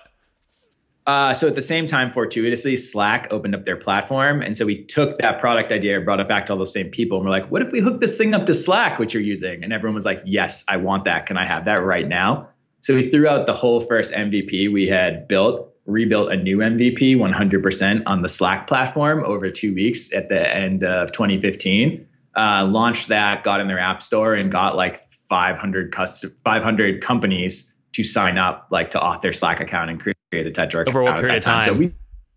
Uh, 1.07 1.35
so 1.35 1.49
at 1.49 1.55
the 1.55 1.63
same 1.63 1.87
time, 1.87 2.13
fortuitously, 2.13 2.77
Slack 2.77 3.33
opened 3.33 3.55
up 3.55 3.65
their 3.65 3.77
platform, 3.77 4.43
and 4.43 4.57
so 4.57 4.67
we 4.67 4.85
took 4.85 5.19
that 5.19 5.41
product 5.41 5.73
idea, 5.73 6.01
brought 6.01 6.21
it 6.21 6.29
back 6.29 6.47
to 6.47 6.53
all 6.53 6.59
those 6.59 6.73
same 6.73 6.91
people, 6.91 7.19
and 7.19 7.25
we're 7.25 7.31
like, 7.31 7.51
"What 7.51 7.63
if 7.63 7.73
we 7.73 7.81
hook 7.81 8.01
this 8.01 8.19
thing 8.19 8.35
up 8.35 8.47
to 8.47 8.55
Slack, 8.55 8.99
which 8.99 9.15
you're 9.15 9.23
using?" 9.23 9.65
And 9.65 9.73
everyone 9.73 9.95
was 9.95 10.05
like, 10.05 10.23
"Yes, 10.27 10.65
I 10.69 10.77
want 10.77 11.05
that. 11.07 11.27
Can 11.27 11.37
I 11.39 11.47
have 11.47 11.65
that 11.65 11.83
right 11.83 12.07
now?" 12.07 12.49
So 12.83 12.95
we 12.95 13.09
threw 13.09 13.29
out 13.29 13.47
the 13.47 13.53
whole 13.53 13.81
first 13.81 14.13
MVP 14.13 14.69
we 14.69 14.87
had 14.87 15.27
built, 15.27 15.75
rebuilt 15.87 16.33
a 16.33 16.37
new 16.37 16.59
MVP 16.59 17.17
100% 17.17 18.03
on 18.07 18.23
the 18.23 18.29
Slack 18.29 18.67
platform 18.67 19.23
over 19.25 19.51
two 19.51 19.75
weeks 19.75 20.13
at 20.13 20.29
the 20.29 20.55
end 20.55 20.85
of 20.85 21.13
2015. 21.13 22.07
Uh, 22.37 22.69
launched 22.71 23.09
that, 23.09 23.43
got 23.43 23.61
in 23.61 23.69
their 23.69 23.79
app 23.79 24.03
store, 24.03 24.35
and 24.35 24.53
got 24.53 24.77
like 24.77 25.03
500 25.29 25.93
custom, 25.93 26.35
500 26.45 27.03
companies 27.03 27.75
to 27.93 28.05
sign 28.05 28.39
up, 28.39 28.69
like 28.71 28.91
to 28.91 28.99
auth 28.99 29.21
their 29.21 29.33
Slack 29.33 29.61
account 29.61 29.91
and 29.91 30.01
create 30.01 30.17
created 30.31 30.55
Tettra 30.55 30.89
over 30.89 31.03
what 31.03 31.17
period 31.17 31.39
of 31.39 31.43
time? 31.43 31.65
time? 31.65 31.75
So 31.75 31.79
we 31.79 31.93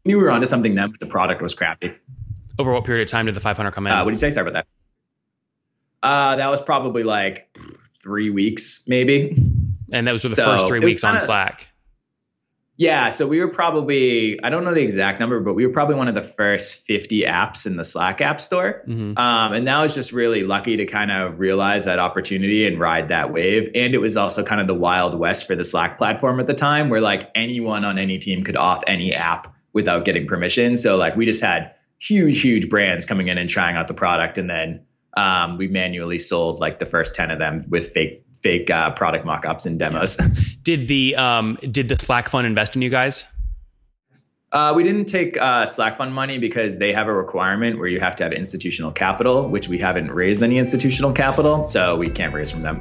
knew 0.06 0.18
we 0.18 0.24
were 0.24 0.32
onto 0.32 0.48
something 0.48 0.76
then, 0.76 0.92
but 0.92 1.00
the 1.00 1.06
product 1.06 1.42
was 1.42 1.54
crappy. 1.54 1.94
Over 2.60 2.72
what 2.72 2.84
period 2.84 3.04
of 3.04 3.12
time 3.12 3.26
did 3.26 3.36
the 3.36 3.40
500 3.40 3.72
come 3.72 3.88
in? 3.88 3.94
Uh, 3.94 4.04
what 4.04 4.12
did 4.12 4.16
you 4.16 4.20
say? 4.20 4.32
Sorry 4.32 4.48
about 4.48 4.66
that. 6.02 6.08
Uh, 6.08 6.36
that 6.36 6.50
was 6.50 6.62
probably 6.62 7.04
like 7.04 7.58
three 7.92 8.30
weeks, 8.30 8.84
maybe. 8.88 9.36
And 9.92 10.08
that 10.08 10.12
was 10.12 10.24
for 10.24 10.30
the 10.30 10.36
so 10.36 10.46
first 10.46 10.68
three 10.68 10.80
weeks 10.80 11.02
kinda, 11.02 11.16
on 11.16 11.20
Slack. 11.20 11.73
Yeah, 12.76 13.10
so 13.10 13.28
we 13.28 13.40
were 13.40 13.50
probably 13.50 14.44
I 14.44 14.50
don't 14.50 14.64
know 14.64 14.74
the 14.74 14.82
exact 14.82 15.20
number, 15.20 15.40
but 15.40 15.54
we 15.54 15.66
were 15.66 15.72
probably 15.74 15.96
one 15.96 16.08
of 16.08 16.16
the 16.16 16.24
first 16.24 16.86
50 16.86 17.22
apps 17.22 17.68
in 17.68 17.76
the 17.76 17.86
Slack 17.86 18.20
app 18.20 18.42
store. 18.42 18.84
Mm-hmm. 18.88 19.18
Um, 19.18 19.54
and 19.54 19.68
that 19.68 19.80
was 19.80 19.94
just 19.94 20.12
really 20.12 20.44
lucky 20.44 20.78
to 20.78 20.86
kind 20.86 21.12
of 21.12 21.40
realize 21.40 21.86
that 21.86 22.00
opportunity 22.00 22.66
and 22.66 22.80
ride 22.80 23.10
that 23.10 23.32
wave. 23.32 23.70
And 23.76 23.94
it 23.94 24.00
was 24.00 24.18
also 24.18 24.44
kind 24.44 24.60
of 24.60 24.66
the 24.66 24.74
wild 24.74 25.18
west 25.20 25.46
for 25.46 25.56
the 25.56 25.64
Slack 25.64 26.00
platform 26.00 26.40
at 26.40 26.48
the 26.48 26.56
time, 26.56 26.90
where 26.90 27.02
like 27.02 27.30
anyone 27.36 27.86
on 27.86 28.00
any 28.00 28.18
team 28.18 28.44
could 28.44 28.56
auth 28.56 28.82
any 28.88 29.14
app 29.14 29.54
without 29.72 30.04
getting 30.04 30.26
permission. 30.26 30.76
So 30.76 30.98
like 30.98 31.16
we 31.16 31.26
just 31.26 31.44
had 31.44 31.76
huge, 32.00 32.42
huge 32.42 32.70
brands 32.70 33.06
coming 33.06 33.28
in 33.28 33.38
and 33.38 33.50
trying 33.50 33.76
out 33.76 33.88
the 33.88 33.94
product, 33.94 34.40
and 34.40 34.50
then 34.50 34.86
um, 35.16 35.58
we 35.58 35.68
manually 35.68 36.18
sold 36.18 36.60
like 36.60 36.80
the 36.80 36.86
first 36.88 37.14
10 37.14 37.30
of 37.30 37.40
them 37.40 37.66
with 37.70 37.94
fake 37.94 38.23
fake 38.44 38.70
uh, 38.70 38.92
product 38.92 39.26
mock-ups 39.26 39.66
and 39.66 39.80
demos. 39.80 40.18
did 40.64 40.88
the 40.88 41.16
um, 41.16 41.58
did 41.62 41.90
the 41.90 41.96
Slack 41.96 42.30
fund 42.30 42.46
invest 42.46 42.76
in 42.76 42.82
you 42.82 42.90
guys? 42.90 43.24
Uh, 44.52 44.72
we 44.76 44.84
didn't 44.84 45.06
take 45.06 45.36
uh, 45.42 45.66
Slack 45.66 45.98
fund 45.98 46.14
money 46.14 46.38
because 46.38 46.78
they 46.78 46.94
have 46.94 47.08
a 47.08 47.14
requirement 47.14 47.80
where 47.80 47.88
you 47.88 48.00
have 48.00 48.16
to 48.18 48.24
have 48.24 48.34
institutional 48.34 48.92
capital, 48.92 49.50
which 49.50 49.68
we 49.68 49.80
haven't 49.80 50.12
raised 50.12 50.44
any 50.44 50.60
institutional 50.60 51.12
capital, 51.12 51.66
so 51.66 51.96
we 51.96 52.08
can't 52.08 52.34
raise 52.36 52.52
from 52.52 52.62
them. 52.62 52.78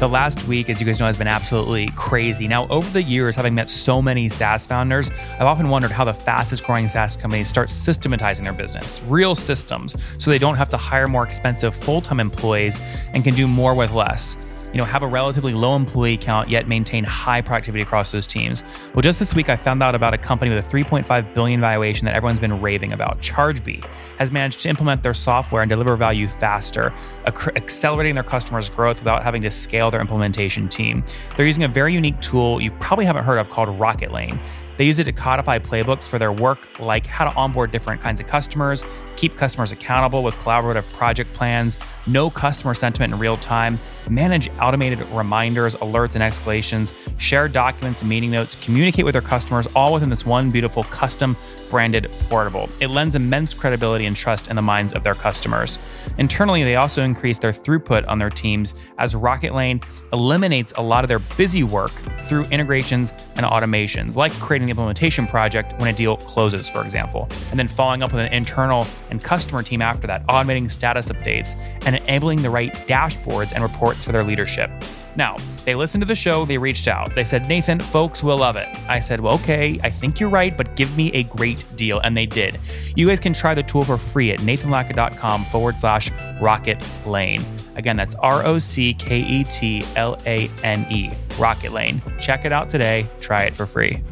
The 0.00 0.08
last 0.08 0.48
week, 0.48 0.68
as 0.68 0.80
you 0.80 0.86
guys 0.86 0.98
know, 0.98 1.06
has 1.06 1.16
been 1.16 1.28
absolutely 1.28 1.88
crazy. 1.94 2.48
Now, 2.48 2.66
over 2.66 2.90
the 2.90 3.00
years, 3.00 3.36
having 3.36 3.54
met 3.54 3.70
so 3.70 4.02
many 4.02 4.28
SaaS 4.28 4.66
founders, 4.66 5.08
I've 5.38 5.46
often 5.46 5.68
wondered 5.68 5.92
how 5.92 6.04
the 6.04 6.12
fastest 6.12 6.64
growing 6.64 6.88
SaaS 6.88 7.16
companies 7.16 7.48
start 7.48 7.70
systematizing 7.70 8.42
their 8.42 8.52
business, 8.52 9.00
real 9.06 9.36
systems, 9.36 9.96
so 10.18 10.30
they 10.30 10.38
don't 10.38 10.56
have 10.56 10.68
to 10.70 10.76
hire 10.76 11.06
more 11.06 11.24
expensive 11.24 11.76
full 11.76 12.00
time 12.00 12.18
employees 12.18 12.80
and 13.14 13.22
can 13.22 13.34
do 13.34 13.46
more 13.46 13.72
with 13.72 13.92
less 13.92 14.36
you 14.74 14.78
know, 14.78 14.84
have 14.84 15.04
a 15.04 15.06
relatively 15.06 15.54
low 15.54 15.76
employee 15.76 16.16
count 16.16 16.50
yet 16.50 16.66
maintain 16.66 17.04
high 17.04 17.40
productivity 17.40 17.80
across 17.80 18.10
those 18.10 18.26
teams. 18.26 18.64
Well, 18.92 19.02
just 19.02 19.20
this 19.20 19.32
week 19.32 19.48
I 19.48 19.54
found 19.54 19.84
out 19.84 19.94
about 19.94 20.14
a 20.14 20.18
company 20.18 20.52
with 20.52 20.66
a 20.66 20.68
3.5 20.68 21.32
billion 21.32 21.60
valuation 21.60 22.04
that 22.06 22.16
everyone's 22.16 22.40
been 22.40 22.60
raving 22.60 22.92
about. 22.92 23.22
Chargebee 23.22 23.84
has 24.18 24.32
managed 24.32 24.60
to 24.60 24.68
implement 24.68 25.04
their 25.04 25.14
software 25.14 25.62
and 25.62 25.68
deliver 25.68 25.94
value 25.94 26.26
faster, 26.26 26.92
accelerating 27.24 28.16
their 28.16 28.24
customers' 28.24 28.68
growth 28.68 28.98
without 28.98 29.22
having 29.22 29.42
to 29.42 29.50
scale 29.50 29.92
their 29.92 30.00
implementation 30.00 30.68
team. 30.68 31.04
They're 31.36 31.46
using 31.46 31.62
a 31.62 31.68
very 31.68 31.92
unique 31.92 32.20
tool 32.20 32.60
you 32.60 32.72
probably 32.72 33.04
haven't 33.04 33.24
heard 33.24 33.38
of 33.38 33.50
called 33.50 33.68
Rocketlane. 33.68 34.40
They 34.76 34.84
use 34.84 34.98
it 34.98 35.04
to 35.04 35.12
codify 35.12 35.58
playbooks 35.58 36.08
for 36.08 36.18
their 36.18 36.32
work, 36.32 36.58
like 36.80 37.06
how 37.06 37.24
to 37.28 37.36
onboard 37.36 37.70
different 37.70 38.02
kinds 38.02 38.20
of 38.20 38.26
customers, 38.26 38.84
keep 39.16 39.36
customers 39.36 39.72
accountable 39.72 40.22
with 40.22 40.34
collaborative 40.36 40.90
project 40.92 41.32
plans, 41.32 41.78
know 42.06 42.28
customer 42.30 42.74
sentiment 42.74 43.14
in 43.14 43.18
real 43.18 43.36
time, 43.36 43.78
manage 44.08 44.50
automated 44.60 45.00
reminders, 45.10 45.74
alerts, 45.76 46.14
and 46.14 46.22
escalations, 46.22 46.92
share 47.18 47.48
documents 47.48 48.00
and 48.00 48.10
meeting 48.10 48.30
notes, 48.30 48.56
communicate 48.56 49.04
with 49.04 49.12
their 49.12 49.22
customers, 49.22 49.66
all 49.74 49.92
within 49.94 50.10
this 50.10 50.26
one 50.26 50.50
beautiful 50.50 50.84
custom 50.84 51.36
branded 51.70 52.10
portable. 52.28 52.68
It 52.80 52.88
lends 52.88 53.14
immense 53.14 53.54
credibility 53.54 54.06
and 54.06 54.16
trust 54.16 54.48
in 54.48 54.56
the 54.56 54.62
minds 54.62 54.92
of 54.92 55.02
their 55.02 55.14
customers. 55.14 55.78
Internally, 56.18 56.64
they 56.64 56.76
also 56.76 57.02
increase 57.02 57.38
their 57.38 57.52
throughput 57.52 58.06
on 58.08 58.18
their 58.18 58.30
teams 58.30 58.74
as 58.98 59.14
Rocketlane 59.14 59.84
eliminates 60.12 60.72
a 60.76 60.82
lot 60.82 61.04
of 61.04 61.08
their 61.08 61.18
busy 61.18 61.62
work 61.62 61.90
through 62.26 62.44
integrations 62.44 63.12
and 63.36 63.44
automations, 63.44 64.16
like 64.16 64.32
creating 64.34 64.63
the 64.66 64.70
implementation 64.70 65.26
project 65.26 65.78
when 65.78 65.88
a 65.88 65.96
deal 65.96 66.16
closes, 66.16 66.68
for 66.68 66.82
example, 66.84 67.28
and 67.50 67.58
then 67.58 67.68
following 67.68 68.02
up 68.02 68.12
with 68.12 68.24
an 68.24 68.32
internal 68.32 68.86
and 69.10 69.22
customer 69.22 69.62
team 69.62 69.82
after 69.82 70.06
that, 70.06 70.26
automating 70.26 70.70
status 70.70 71.08
updates 71.08 71.56
and 71.86 71.96
enabling 71.96 72.42
the 72.42 72.50
right 72.50 72.72
dashboards 72.86 73.52
and 73.52 73.62
reports 73.62 74.04
for 74.04 74.12
their 74.12 74.24
leadership. 74.24 74.70
Now, 75.16 75.36
they 75.64 75.74
listened 75.74 76.02
to 76.02 76.06
the 76.06 76.14
show, 76.14 76.44
they 76.44 76.58
reached 76.58 76.88
out. 76.88 77.14
They 77.14 77.24
said, 77.24 77.48
Nathan, 77.48 77.80
folks 77.80 78.22
will 78.22 78.38
love 78.38 78.56
it. 78.56 78.68
I 78.88 78.98
said, 78.98 79.20
well, 79.20 79.34
okay, 79.34 79.78
I 79.82 79.90
think 79.90 80.18
you're 80.18 80.28
right, 80.28 80.56
but 80.56 80.76
give 80.76 80.96
me 80.96 81.12
a 81.12 81.22
great 81.24 81.64
deal. 81.76 82.00
And 82.00 82.16
they 82.16 82.26
did. 82.26 82.58
You 82.96 83.06
guys 83.06 83.20
can 83.20 83.32
try 83.32 83.54
the 83.54 83.62
tool 83.62 83.84
for 83.84 83.96
free 83.96 84.32
at 84.32 84.40
nathanlatka.com 84.40 85.44
forward 85.44 85.76
slash 85.76 86.10
rocket 86.40 86.84
lane. 87.06 87.44
Again, 87.76 87.96
that's 87.96 88.14
R 88.16 88.44
O 88.44 88.58
C 88.58 88.94
K 88.94 89.20
E 89.20 89.44
T 89.44 89.82
L 89.96 90.18
A 90.26 90.50
N 90.62 90.86
E, 90.90 91.10
Rocketlane. 91.30 92.00
Check 92.20 92.44
it 92.44 92.52
out 92.52 92.70
today. 92.70 93.06
Try 93.20 93.44
it 93.44 93.54
for 93.54 93.66
free. 93.66 94.02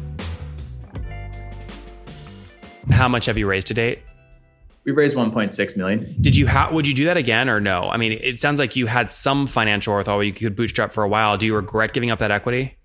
How 2.93 3.09
much 3.09 3.25
have 3.25 3.37
you 3.37 3.47
raised 3.47 3.67
to 3.67 3.73
date? 3.73 3.99
We 4.85 4.91
raised 4.91 5.15
1.6 5.15 5.77
million. 5.77 6.15
Did 6.19 6.35
you 6.35 6.47
ha- 6.47 6.69
would 6.71 6.87
you 6.87 6.93
do 6.93 7.05
that 7.05 7.17
again 7.17 7.49
or 7.49 7.59
no? 7.59 7.89
I 7.89 7.97
mean, 7.97 8.11
it 8.11 8.39
sounds 8.39 8.59
like 8.59 8.75
you 8.75 8.85
had 8.85 9.09
some 9.09 9.47
financial 9.47 9.93
wherewithal 9.93 10.17
where 10.17 10.25
you 10.25 10.33
could 10.33 10.55
bootstrap 10.55 10.91
for 10.91 11.03
a 11.03 11.07
while. 11.07 11.37
Do 11.37 11.45
you 11.45 11.55
regret 11.55 11.93
giving 11.93 12.11
up 12.11 12.19
that 12.19 12.31
equity? 12.31 12.77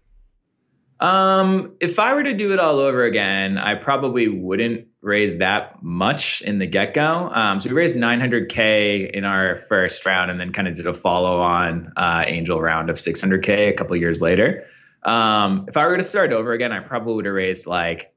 Um, 1.01 1.77
if 1.81 1.99
I 1.99 2.15
were 2.15 2.25
to 2.25 2.35
do 2.35 2.53
it 2.53 2.59
all 2.59 2.79
over 2.79 3.05
again, 3.05 3.59
I 3.59 3.75
probably 3.75 4.29
wouldn't 4.29 4.89
raise 5.01 5.39
that 5.39 5.83
much 5.83 6.43
in 6.43 6.59
the 6.59 6.67
get 6.67 6.95
go. 6.95 7.31
Um, 7.33 7.61
so 7.61 7.69
we 7.69 7.75
raised 7.75 7.97
900k 7.97 9.11
in 9.11 9.25
our 9.25 9.57
first 9.57 10.05
round, 10.07 10.31
and 10.31 10.41
then 10.41 10.53
kind 10.53 10.67
of 10.67 10.75
did 10.75 10.87
a 10.87 10.95
follow 10.95 11.41
on 11.41 11.93
uh, 11.97 12.25
angel 12.27 12.61
round 12.61 12.91
of 12.91 12.97
600k 12.97 13.69
a 13.69 13.73
couple 13.73 13.97
years 13.97 14.21
later. 14.21 14.67
Um, 15.05 15.67
if 15.69 15.77
I 15.77 15.87
were 15.87 15.97
to 15.97 16.03
start 16.03 16.33
over 16.33 16.53
again, 16.53 16.73
I 16.73 16.81
probably 16.81 17.15
would 17.15 17.27
have 17.27 17.35
raised 17.35 17.67
like 17.67 18.13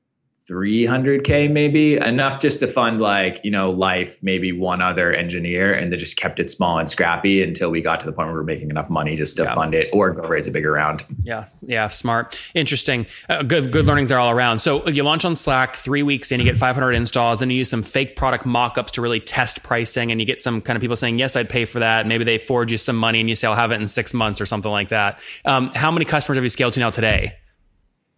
300k 0.49 1.51
maybe 1.51 1.97
enough 1.97 2.39
just 2.39 2.59
to 2.61 2.67
fund 2.67 2.99
like 2.99 3.39
you 3.43 3.51
know 3.51 3.69
life 3.69 4.17
maybe 4.23 4.51
one 4.51 4.81
other 4.81 5.13
engineer 5.13 5.71
and 5.71 5.93
they 5.93 5.97
just 5.97 6.17
kept 6.17 6.39
it 6.39 6.49
small 6.49 6.79
and 6.79 6.89
scrappy 6.89 7.43
until 7.43 7.69
we 7.69 7.79
got 7.79 7.99
to 7.99 8.07
the 8.07 8.11
point 8.11 8.27
where 8.27 8.35
we 8.35 8.41
are 8.41 8.43
making 8.43 8.71
enough 8.71 8.89
money 8.89 9.15
just 9.15 9.37
to 9.37 9.43
yeah. 9.43 9.53
fund 9.53 9.75
it 9.75 9.87
or 9.93 10.09
go 10.11 10.27
raise 10.27 10.47
a 10.47 10.51
bigger 10.51 10.71
round. 10.71 11.05
Yeah 11.23 11.45
yeah 11.61 11.89
smart. 11.89 12.41
Interesting. 12.55 13.05
Uh, 13.29 13.43
good 13.43 13.71
good 13.71 13.85
learnings 13.85 14.09
there 14.09 14.17
all 14.17 14.31
around. 14.31 14.59
So 14.59 14.87
you 14.89 15.03
launch 15.03 15.25
on 15.25 15.35
slack 15.35 15.75
three 15.75 16.01
weeks 16.01 16.31
in 16.31 16.39
you 16.39 16.45
get 16.45 16.57
500 16.57 16.93
installs 16.93 17.39
then 17.39 17.51
you 17.51 17.57
use 17.57 17.69
some 17.69 17.83
fake 17.83 18.15
product 18.15 18.45
mock-ups 18.45 18.91
to 18.93 19.01
really 19.01 19.19
test 19.19 19.61
pricing 19.61 20.11
and 20.11 20.19
you 20.19 20.25
get 20.25 20.39
some 20.39 20.59
kind 20.59 20.75
of 20.75 20.81
people 20.81 20.95
saying 20.95 21.19
yes 21.19 21.35
i'd 21.35 21.49
pay 21.49 21.65
for 21.65 21.79
that. 21.79 22.07
Maybe 22.07 22.23
they 22.23 22.39
forward 22.39 22.71
you 22.71 22.79
some 22.79 22.95
money 22.95 23.19
and 23.19 23.29
you 23.29 23.35
say 23.35 23.47
i'll 23.47 23.55
have 23.55 23.71
it 23.71 23.79
in 23.79 23.87
six 23.87 24.11
months 24.11 24.41
or 24.41 24.47
something 24.47 24.71
like 24.71 24.89
that. 24.89 25.19
Um, 25.45 25.69
how 25.75 25.91
many 25.91 26.05
customers 26.05 26.37
have 26.37 26.43
you 26.43 26.49
scaled 26.49 26.73
to 26.73 26.79
now 26.79 26.89
today 26.89 27.35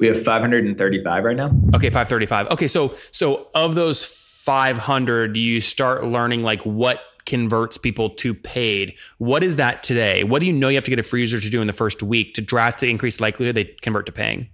we 0.04 0.08
have 0.08 0.22
535 0.22 1.24
right 1.24 1.38
now. 1.38 1.48
Okay, 1.74 1.90
535. 1.90 2.48
Okay, 2.50 2.68
so 2.68 2.94
so 3.12 3.48
of 3.56 3.74
those 3.76 4.04
500, 4.04 5.38
you 5.38 5.62
start 5.62 6.04
learning 6.04 6.44
like 6.44 6.62
what 6.64 7.00
converts 7.26 7.78
people 7.78 8.10
to 8.10 8.34
paid. 8.34 8.96
What 9.18 9.44
is 9.44 9.56
that 9.56 9.82
today? 9.82 10.26
What 10.26 10.40
do 10.40 10.46
you 10.46 10.52
know 10.52 10.68
you 10.68 10.76
have 10.76 10.84
to 10.84 10.92
get 10.92 11.00
a 11.00 11.04
free 11.04 11.22
user 11.22 11.40
to 11.40 11.50
do 11.50 11.62
in 11.62 11.68
the 11.68 11.74
first 11.74 12.04
week 12.04 12.34
to 12.34 12.42
drastically 12.42 12.92
increase 12.92 13.22
likelihood 13.22 13.56
they 13.56 13.64
convert 13.64 14.06
to 14.08 14.12
paying? 14.12 14.50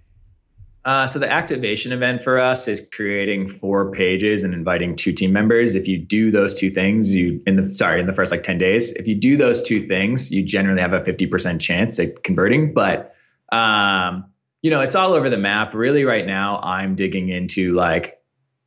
Uh, 0.84 1.08
so 1.08 1.18
the 1.18 1.30
activation 1.30 1.90
event 1.90 2.22
for 2.22 2.38
us 2.38 2.68
is 2.68 2.88
creating 2.92 3.48
four 3.48 3.90
pages 3.90 4.44
and 4.44 4.54
inviting 4.54 4.94
two 4.94 5.12
team 5.12 5.32
members. 5.32 5.74
If 5.74 5.88
you 5.88 5.98
do 5.98 6.30
those 6.30 6.54
two 6.54 6.70
things, 6.70 7.12
you 7.12 7.42
in 7.44 7.56
the 7.56 7.74
sorry 7.74 7.98
in 7.98 8.06
the 8.06 8.12
first 8.12 8.30
like 8.30 8.44
ten 8.44 8.56
days, 8.56 8.92
if 8.92 9.08
you 9.08 9.16
do 9.16 9.36
those 9.36 9.62
two 9.62 9.80
things, 9.80 10.30
you 10.30 10.44
generally 10.44 10.80
have 10.80 10.92
a 10.92 11.04
fifty 11.04 11.26
percent 11.26 11.60
chance 11.60 11.98
at 11.98 12.22
converting. 12.22 12.72
But 12.72 13.14
um, 13.50 14.30
you 14.62 14.70
know, 14.70 14.80
it's 14.80 14.94
all 14.94 15.12
over 15.14 15.30
the 15.30 15.38
map. 15.38 15.74
Really, 15.74 16.04
right 16.04 16.26
now, 16.26 16.60
I'm 16.62 16.94
digging 16.94 17.28
into 17.28 17.72
like 17.72 18.20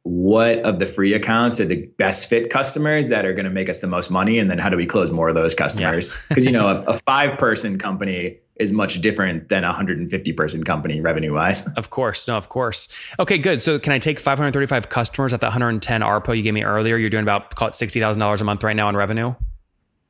what 0.04 0.60
of 0.60 0.80
the 0.80 0.86
free 0.86 1.14
accounts 1.14 1.62
are 1.62 1.66
the 1.66 1.86
best 1.98 2.30
fit 2.30 2.50
customers 2.50 3.08
that 3.10 3.26
are 3.26 3.34
going 3.34 3.46
to 3.46 3.52
make 3.52 3.70
us 3.70 3.80
the 3.80 3.88
most 3.88 4.12
money, 4.12 4.40
and 4.40 4.50
then 4.50 4.58
how 4.58 4.70
do 4.70 4.78
we 4.78 4.86
close 4.86 5.12
more 5.12 5.30
of 5.30 5.36
those 5.36 5.56
customers? 5.56 6.12
Because 6.28 6.44
yeah. 6.44 6.52
you 6.52 6.58
know, 6.58 6.68
a, 6.88 6.94
a 6.94 6.98
five 7.00 7.38
person 7.38 7.78
company 7.78 8.40
is 8.56 8.72
much 8.72 9.02
different 9.02 9.50
than 9.50 9.64
a 9.64 9.68
150 9.68 10.34
person 10.34 10.64
company 10.64 11.02
revenue 11.02 11.34
wise. 11.34 11.68
Of 11.74 11.90
course. 11.90 12.28
No, 12.28 12.38
of 12.38 12.50
course. 12.50 12.88
Okay, 13.20 13.38
good. 13.38 13.64
So 13.64 13.80
can 13.80 13.92
I 13.92 14.00
take 14.00 14.20
535 14.20 14.90
customers 14.90 15.34
at 15.34 15.40
the 15.40 15.48
110 15.48 16.02
ARPA 16.02 16.38
you 16.38 16.44
gave 16.44 16.54
me 16.54 16.64
earlier? 16.64 16.98
You're 16.98 17.10
doing 17.10 17.24
about 17.24 17.56
call 17.56 17.70
it 17.70 17.74
$60,000 17.74 18.42
a 18.42 18.44
month 18.44 18.64
right 18.64 18.76
now 18.76 18.90
in 18.90 18.96
revenue. 18.96 19.34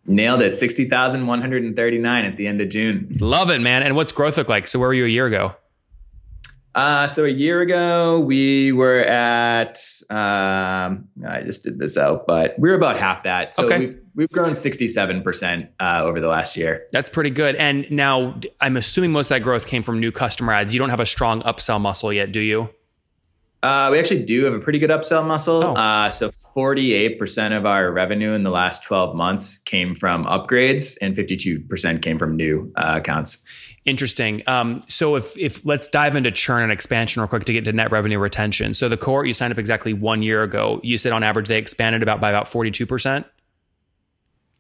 Nailed 0.06 0.42
it. 0.42 0.54
60,139 0.54 2.26
at 2.26 2.36
the 2.36 2.48
end 2.48 2.60
of 2.60 2.68
June. 2.68 3.10
Love 3.20 3.50
it, 3.50 3.60
man. 3.60 3.84
And 3.84 3.96
what's 3.96 4.12
growth 4.12 4.38
look 4.38 4.50
like? 4.50 4.68
So 4.68 4.78
where 4.78 4.90
were 4.90 4.94
you 4.94 5.06
a 5.06 5.10
year 5.10 5.28
ago? 5.28 5.56
Uh, 6.76 7.08
so 7.08 7.26
a 7.26 7.30
year 7.30 7.62
ago, 7.62 8.20
we 8.20 8.72
were 8.72 9.00
at, 9.02 9.78
um, 10.10 11.08
I 11.28 11.42
just 11.44 11.64
did 11.64 11.78
this 11.78 11.98
out, 11.98 12.26
but 12.26 12.58
we 12.58 12.70
are 12.72 12.74
about 12.74 13.00
half 13.00 13.24
that. 13.24 13.54
So 13.54 13.66
okay. 13.66 13.80
we've, 13.80 14.00
we've 14.16 14.30
grown 14.30 14.52
67% 14.52 15.70
uh, 15.80 16.02
over 16.04 16.20
the 16.20 16.28
last 16.28 16.58
year. 16.58 16.88
That's 16.92 17.10
pretty 17.10 17.30
good. 17.30 17.56
And 17.56 17.90
now 17.92 18.40
I'm 18.60 18.76
assuming 18.78 19.12
most 19.12 19.28
of 19.28 19.36
that 19.36 19.44
growth 19.44 19.68
came 19.68 19.84
from 19.84 20.00
new 20.00 20.12
customer 20.12 20.54
ads. 20.54 20.74
You 20.74 20.80
don't 20.80 20.90
have 20.90 21.00
a 21.00 21.06
strong 21.06 21.42
upsell 21.44 21.80
muscle 21.80 22.12
yet, 22.12 22.32
do 22.32 22.40
you? 22.40 22.70
Uh, 23.64 23.88
we 23.92 23.98
actually 23.98 24.24
do 24.26 24.44
have 24.44 24.54
a 24.54 24.60
pretty 24.60 24.78
good 24.78 24.90
upsell 24.90 25.26
muscle. 25.26 25.64
Oh. 25.64 25.74
Uh, 25.74 26.10
so 26.10 26.30
48% 26.30 27.58
of 27.58 27.66
our 27.66 27.90
revenue 27.92 28.34
in 28.34 28.44
the 28.44 28.50
last 28.50 28.84
12 28.84 29.16
months 29.16 29.58
came 29.58 29.96
from 29.96 30.26
upgrades, 30.26 30.98
and 31.02 31.16
52% 31.16 32.02
came 32.02 32.20
from 32.20 32.36
new 32.36 32.74
uh, 32.76 32.96
accounts. 32.98 33.46
Interesting. 33.86 34.44
Um, 34.48 34.84
so 34.90 35.16
if 35.16 35.38
if 35.38 35.66
let's 35.66 35.88
dive 35.88 36.16
into 36.16 36.32
churn 36.32 36.64
and 36.64 36.72
expansion 36.72 37.22
real 37.22 37.28
quick 37.28 37.46
to 37.46 37.54
get 37.54 37.66
to 37.66 37.74
net 37.74 37.92
revenue 37.92 38.20
retention. 38.20 38.74
So 38.74 38.90
the 38.90 38.98
cohort 38.98 39.28
you 39.28 39.34
signed 39.34 39.52
up 39.52 39.60
exactly 39.60 39.94
one 39.94 40.22
year 40.24 40.44
ago, 40.44 40.80
you 40.84 40.98
said 40.98 41.14
on 41.14 41.24
average 41.24 41.48
they 41.48 41.58
expanded 41.58 42.04
about 42.04 42.22
by 42.22 42.30
about 42.30 42.46
42%? 42.46 43.26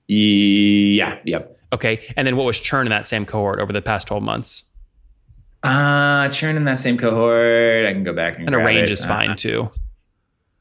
Yeah. 0.08 1.20
Yep. 1.24 1.60
Okay. 1.74 2.06
And 2.16 2.28
then 2.28 2.36
what 2.36 2.46
was 2.46 2.60
churn 2.60 2.88
in 2.88 2.92
that 2.92 3.08
same 3.08 3.26
cohort 3.26 3.60
over 3.60 3.72
the 3.72 3.82
past 3.82 4.08
12 4.08 4.24
months? 4.24 4.64
Uh, 6.26 6.30
churn 6.30 6.58
in 6.58 6.66
that 6.66 6.78
same 6.80 6.98
cohort. 6.98 7.86
I 7.86 7.94
can 7.94 8.04
go 8.04 8.14
back 8.14 8.38
and, 8.38 8.48
and 8.48 8.56
a 8.56 8.60
range 8.60 8.90
it. 8.90 8.92
is 8.92 9.06
fine 9.06 9.32
uh, 9.32 9.36
too. 9.36 9.70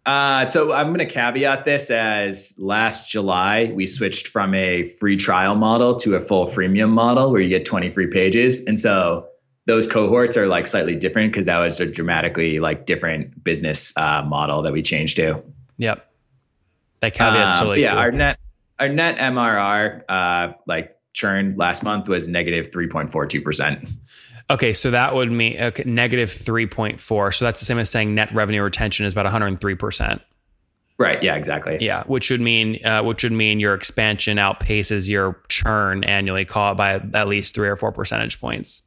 Uh, 0.05 0.47
so 0.47 0.73
I'm 0.73 0.89
going 0.89 0.99
to 0.99 1.07
caveat 1.07 1.65
this 1.65 1.91
as 1.91 2.57
last 2.59 3.09
July 3.09 3.71
we 3.73 3.87
switched 3.87 4.29
from 4.29 4.53
a 4.55 4.83
free 4.83 5.17
trial 5.17 5.55
model 5.55 5.95
to 5.97 6.17
a 6.17 6.21
full 6.21 6.47
freemium 6.47 6.91
model 6.91 7.31
where 7.31 7.41
you 7.41 7.49
get 7.49 7.65
20 7.65 7.91
free 7.91 8.09
pages, 8.09 8.65
and 8.67 8.79
so 8.79 9.29
those 9.67 9.87
cohorts 9.87 10.37
are 10.37 10.49
like 10.49 10.67
slightly 10.67 10.97
different 10.97 11.33
because 11.33 11.47
that 11.47 11.59
was 11.59 11.81
a 11.81 11.87
dramatically 11.87 12.59
like 12.59 12.85
different 12.85 13.45
business 13.45 13.97
uh, 13.97 14.25
model 14.27 14.63
that 14.63 14.73
we 14.73 14.83
changed 14.83 15.17
to. 15.17 15.43
Yep. 15.79 16.09
That 17.01 17.15
caveat's 17.15 17.55
um, 17.55 17.59
totally 17.59 17.83
yeah. 17.83 17.91
Cool. 17.91 17.99
Our 17.99 18.13
net 18.13 18.39
our 18.81 18.89
net 18.89 19.19
MRR 19.19 20.03
uh, 20.09 20.53
like 20.67 20.97
churn 21.13 21.55
last 21.57 21.85
month 21.85 22.09
was 22.09 22.27
negative 22.27 22.71
3.42 22.71 23.45
percent. 23.45 23.89
Okay, 24.53 24.75
so 24.75 24.91
that 24.91 25.15
would 25.15 25.33
mean 25.33 25.59
okay, 25.59 25.83
negative 25.87 26.29
3.4. 26.29 27.35
So 27.35 27.45
that's 27.47 27.59
the 27.59 27.67
same 27.67 27.79
as 27.79 27.89
saying 27.89 28.15
net 28.15 28.33
revenue 28.35 28.63
retention 28.63 29.07
is 29.07 29.15
about 29.15 29.25
103%. 29.25 30.21
Right. 30.99 31.23
Yeah. 31.23 31.37
Exactly. 31.37 31.79
Yeah, 31.81 32.05
which 32.05 32.31
would 32.31 32.43
mean 32.43 32.85
uh, 32.85 33.03
which 33.03 33.25
would 33.25 33.33
mean 33.33 33.59
your 33.59 33.75
expansion 33.75 34.37
outpaces 34.37 35.09
your 35.09 35.41
churn 35.49 36.05
annually, 36.05 36.45
call 36.45 36.73
it 36.73 36.75
by 36.77 37.01
at 37.15 37.29
least 37.29 37.55
three 37.55 37.69
or 37.69 37.77
four 37.77 37.93
percentage 37.93 38.41
points. 38.41 38.83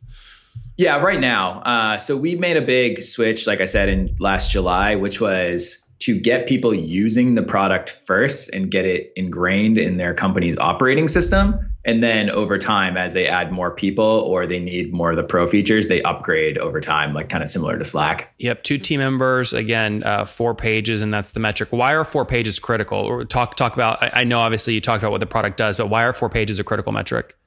Yeah. 0.78 0.98
Right 0.98 1.20
now, 1.20 1.62
uh, 1.62 1.98
so 1.98 2.16
we 2.16 2.36
made 2.36 2.58
a 2.58 2.62
big 2.62 3.02
switch, 3.02 3.48
like 3.48 3.60
I 3.60 3.66
said 3.66 3.90
in 3.90 4.16
last 4.20 4.52
July, 4.52 4.96
which 4.96 5.20
was 5.20 5.86
to 6.00 6.20
get 6.20 6.48
people 6.48 6.76
using 6.76 7.34
the 7.34 7.44
product 7.44 7.90
first 7.90 8.50
and 8.54 8.70
get 8.70 8.86
it 8.86 9.12
ingrained 9.16 9.78
in 9.78 9.98
their 9.98 10.14
company's 10.14 10.58
operating 10.58 11.08
system. 11.08 11.75
And 11.86 12.02
then 12.02 12.32
over 12.32 12.58
time, 12.58 12.98
as 12.98 13.14
they 13.14 13.28
add 13.28 13.52
more 13.52 13.70
people 13.70 14.04
or 14.04 14.48
they 14.48 14.60
need 14.60 14.92
more 14.92 15.12
of 15.12 15.18
the 15.18 15.24
pro 15.24 15.46
features, 15.46 15.88
they 15.88 16.02
upgrade 16.02 16.58
over 16.58 16.82
time, 16.82 17.14
like 17.14 17.30
kind 17.30 17.44
of 17.44 17.50
similar 17.50 17.78
to 17.78 17.86
Slack. 17.86 18.34
Yep. 18.40 18.64
Two 18.64 18.80
team 18.80 19.00
members, 19.00 19.54
again, 19.54 20.04
uh, 20.04 20.26
four 20.26 20.56
pages, 20.56 21.04
and 21.04 21.14
that's 21.14 21.32
the 21.32 21.40
metric. 21.40 21.70
Why 21.72 21.94
are 21.94 22.04
four 22.04 22.26
pages 22.26 22.58
critical? 22.60 23.24
Talk 23.28 23.56
talk 23.56 23.76
about 23.76 24.00
I 24.02 24.24
know 24.24 24.40
obviously 24.40 24.74
you 24.74 24.82
talked 24.82 25.04
about 25.04 25.12
what 25.12 25.20
the 25.20 25.28
product 25.28 25.58
does, 25.58 25.78
but 25.78 25.88
why 25.88 26.04
are 26.04 26.14
four 26.14 26.30
pages 26.30 26.60
a 26.60 26.64
critical 26.64 26.92
metric? 26.92 27.38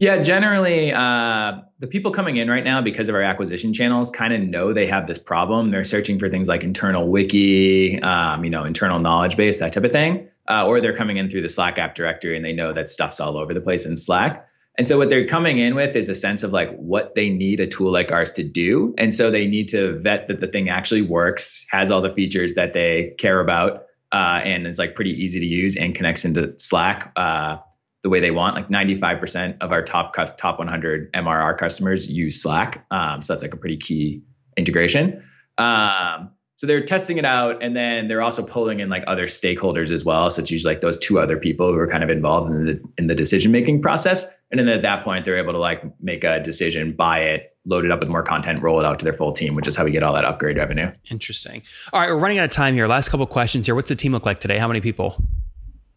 Yeah, 0.00 0.18
generally, 0.18 0.92
uh, 0.92 1.58
the 1.80 1.88
people 1.88 2.12
coming 2.12 2.36
in 2.36 2.48
right 2.48 2.62
now 2.62 2.80
because 2.80 3.08
of 3.08 3.16
our 3.16 3.22
acquisition 3.22 3.72
channels 3.72 4.10
kind 4.10 4.32
of 4.32 4.40
know 4.40 4.72
they 4.72 4.86
have 4.86 5.08
this 5.08 5.18
problem. 5.18 5.72
They're 5.72 5.84
searching 5.84 6.20
for 6.20 6.28
things 6.28 6.46
like 6.46 6.62
internal 6.62 7.08
wiki, 7.08 8.00
um, 8.00 8.44
you 8.44 8.50
know, 8.50 8.62
internal 8.62 9.00
knowledge 9.00 9.36
base, 9.36 9.58
that 9.58 9.72
type 9.72 9.82
of 9.82 9.90
thing, 9.90 10.28
uh, 10.48 10.66
or 10.66 10.80
they're 10.80 10.96
coming 10.96 11.16
in 11.16 11.28
through 11.28 11.42
the 11.42 11.48
Slack 11.48 11.78
app 11.78 11.94
directory 11.94 12.36
and 12.36 12.44
they 12.44 12.52
know 12.52 12.72
that 12.72 12.88
stuff's 12.88 13.20
all 13.20 13.36
over 13.36 13.54
the 13.54 13.60
place 13.60 13.86
in 13.86 13.96
Slack. 13.96 14.46
And 14.78 14.86
so 14.86 14.96
what 14.96 15.10
they're 15.10 15.26
coming 15.26 15.58
in 15.58 15.74
with 15.74 15.96
is 15.96 16.08
a 16.08 16.14
sense 16.14 16.44
of 16.44 16.52
like 16.52 16.74
what 16.76 17.16
they 17.16 17.30
need 17.30 17.58
a 17.58 17.66
tool 17.66 17.90
like 17.90 18.12
ours 18.12 18.32
to 18.32 18.44
do. 18.44 18.94
And 18.96 19.12
so 19.12 19.30
they 19.30 19.46
need 19.46 19.68
to 19.70 19.98
vet 19.98 20.28
that 20.28 20.38
the 20.38 20.46
thing 20.46 20.68
actually 20.68 21.02
works, 21.02 21.66
has 21.70 21.90
all 21.90 22.00
the 22.00 22.10
features 22.10 22.54
that 22.54 22.74
they 22.74 23.14
care 23.18 23.40
about, 23.40 23.86
uh, 24.12 24.40
and 24.44 24.66
is 24.66 24.78
like 24.78 24.94
pretty 24.94 25.10
easy 25.22 25.40
to 25.40 25.46
use 25.46 25.76
and 25.76 25.94
connects 25.94 26.24
into 26.24 26.54
Slack 26.58 27.12
uh, 27.16 27.58
the 28.02 28.08
way 28.08 28.20
they 28.20 28.30
want. 28.30 28.54
Like 28.54 28.68
95% 28.68 29.58
of 29.60 29.72
our 29.72 29.82
top 29.82 30.14
top 30.36 30.58
100 30.60 31.12
MRR 31.12 31.58
customers 31.58 32.08
use 32.08 32.40
Slack, 32.40 32.86
um, 32.92 33.20
so 33.20 33.32
that's 33.32 33.42
like 33.42 33.54
a 33.54 33.58
pretty 33.58 33.78
key 33.78 34.22
integration. 34.56 35.24
Um, 35.58 36.28
so 36.58 36.66
they're 36.66 36.82
testing 36.82 37.18
it 37.18 37.24
out, 37.24 37.62
and 37.62 37.76
then 37.76 38.08
they're 38.08 38.20
also 38.20 38.44
pulling 38.44 38.80
in 38.80 38.88
like 38.88 39.04
other 39.06 39.28
stakeholders 39.28 39.92
as 39.92 40.04
well. 40.04 40.28
So 40.28 40.42
it's 40.42 40.50
usually 40.50 40.74
like 40.74 40.80
those 40.80 40.98
two 40.98 41.20
other 41.20 41.36
people 41.36 41.72
who 41.72 41.78
are 41.78 41.86
kind 41.86 42.02
of 42.02 42.10
involved 42.10 42.50
in 42.50 42.64
the 42.64 42.82
in 42.98 43.06
the 43.06 43.14
decision 43.14 43.52
making 43.52 43.80
process. 43.80 44.26
And 44.50 44.58
then 44.58 44.66
at 44.66 44.82
that 44.82 45.04
point, 45.04 45.24
they're 45.24 45.38
able 45.38 45.52
to 45.52 45.60
like 45.60 45.84
make 46.02 46.24
a 46.24 46.40
decision, 46.40 46.94
buy 46.94 47.20
it, 47.20 47.56
load 47.64 47.84
it 47.84 47.92
up 47.92 48.00
with 48.00 48.08
more 48.08 48.24
content, 48.24 48.60
roll 48.60 48.80
it 48.80 48.84
out 48.84 48.98
to 48.98 49.04
their 49.04 49.12
full 49.12 49.30
team, 49.30 49.54
which 49.54 49.68
is 49.68 49.76
how 49.76 49.84
we 49.84 49.92
get 49.92 50.02
all 50.02 50.14
that 50.14 50.24
upgrade 50.24 50.56
revenue. 50.56 50.90
Interesting. 51.08 51.62
All 51.92 52.00
right, 52.00 52.10
we're 52.10 52.18
running 52.18 52.38
out 52.38 52.46
of 52.46 52.50
time 52.50 52.74
here. 52.74 52.88
Last 52.88 53.08
couple 53.10 53.26
questions 53.28 53.66
here. 53.66 53.76
What's 53.76 53.88
the 53.88 53.94
team 53.94 54.10
look 54.10 54.26
like 54.26 54.40
today? 54.40 54.58
How 54.58 54.66
many 54.66 54.80
people? 54.80 55.22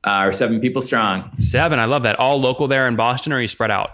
Uh, 0.03 0.25
we're 0.27 0.32
seven 0.32 0.62
people 0.62 0.82
strong. 0.84 1.36
Seven. 1.38 1.80
I 1.80 1.86
love 1.86 2.03
that. 2.03 2.20
All 2.20 2.39
local 2.39 2.68
there 2.68 2.88
in 2.88 2.96
Boston, 2.96 3.34
or 3.34 3.38
are 3.38 3.41
you 3.41 3.48
spread 3.48 3.72
out? 3.72 3.94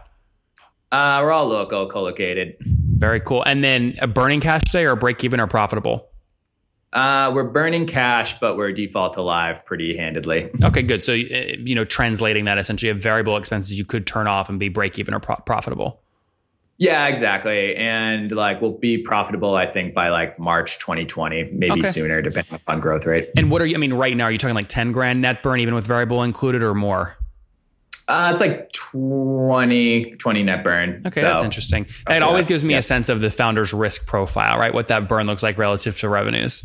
Uh, 0.91 1.19
we're 1.21 1.31
all 1.31 1.47
local, 1.47 1.87
co-located. 1.87 2.57
Very 2.59 3.21
cool. 3.21 3.41
And 3.43 3.63
then 3.63 3.95
a 4.01 4.07
burning 4.07 4.41
cash 4.41 4.63
today, 4.65 4.85
or 4.85 4.97
break 4.97 5.23
even, 5.23 5.39
or 5.39 5.47
profitable? 5.47 6.06
Uh, 6.97 7.29
we're 7.31 7.43
burning 7.43 7.85
cash, 7.85 8.39
but 8.39 8.57
we're 8.57 8.71
default 8.71 9.13
to 9.13 9.21
live 9.21 9.63
pretty 9.65 9.95
handedly. 9.95 10.49
Okay, 10.63 10.81
good. 10.81 11.05
So, 11.05 11.13
uh, 11.13 11.53
you 11.59 11.75
know, 11.75 11.85
translating 11.85 12.45
that 12.45 12.57
essentially 12.57 12.89
of 12.89 12.99
variable 12.99 13.37
expenses 13.37 13.77
you 13.77 13.85
could 13.85 14.07
turn 14.07 14.25
off 14.25 14.49
and 14.49 14.59
be 14.59 14.69
break 14.69 14.97
even 14.97 15.13
or 15.13 15.19
pro- 15.19 15.35
profitable. 15.35 16.01
Yeah, 16.79 17.05
exactly. 17.07 17.75
And 17.75 18.31
like 18.31 18.61
we'll 18.61 18.79
be 18.79 18.97
profitable, 18.97 19.53
I 19.53 19.67
think, 19.67 19.93
by 19.93 20.09
like 20.09 20.39
March 20.39 20.79
2020, 20.79 21.51
maybe 21.51 21.81
okay. 21.81 21.83
sooner, 21.83 22.19
depending 22.23 22.59
on 22.67 22.79
growth 22.79 23.05
rate. 23.05 23.29
And 23.37 23.51
what 23.51 23.61
are 23.61 23.67
you, 23.67 23.75
I 23.75 23.77
mean, 23.77 23.93
right 23.93 24.17
now, 24.17 24.23
are 24.23 24.31
you 24.31 24.39
talking 24.39 24.55
like 24.55 24.67
10 24.67 24.91
grand 24.91 25.21
net 25.21 25.43
burn, 25.43 25.59
even 25.59 25.75
with 25.75 25.85
variable 25.85 26.23
included 26.23 26.63
or 26.63 26.73
more? 26.73 27.15
Uh, 28.07 28.29
it's 28.31 28.41
like 28.41 28.71
20, 28.71 30.15
20 30.15 30.43
net 30.43 30.63
burn. 30.63 31.03
Okay, 31.05 31.19
so, 31.19 31.27
that's 31.27 31.43
interesting. 31.43 31.85
It 32.09 32.23
always 32.23 32.47
gives 32.47 32.63
me 32.63 32.73
yeah. 32.73 32.79
a 32.79 32.81
sense 32.81 33.09
of 33.09 33.21
the 33.21 33.29
founder's 33.29 33.71
risk 33.71 34.07
profile, 34.07 34.57
right? 34.57 34.73
What 34.73 34.87
that 34.87 35.07
burn 35.07 35.27
looks 35.27 35.43
like 35.43 35.59
relative 35.59 35.99
to 35.99 36.09
revenues. 36.09 36.63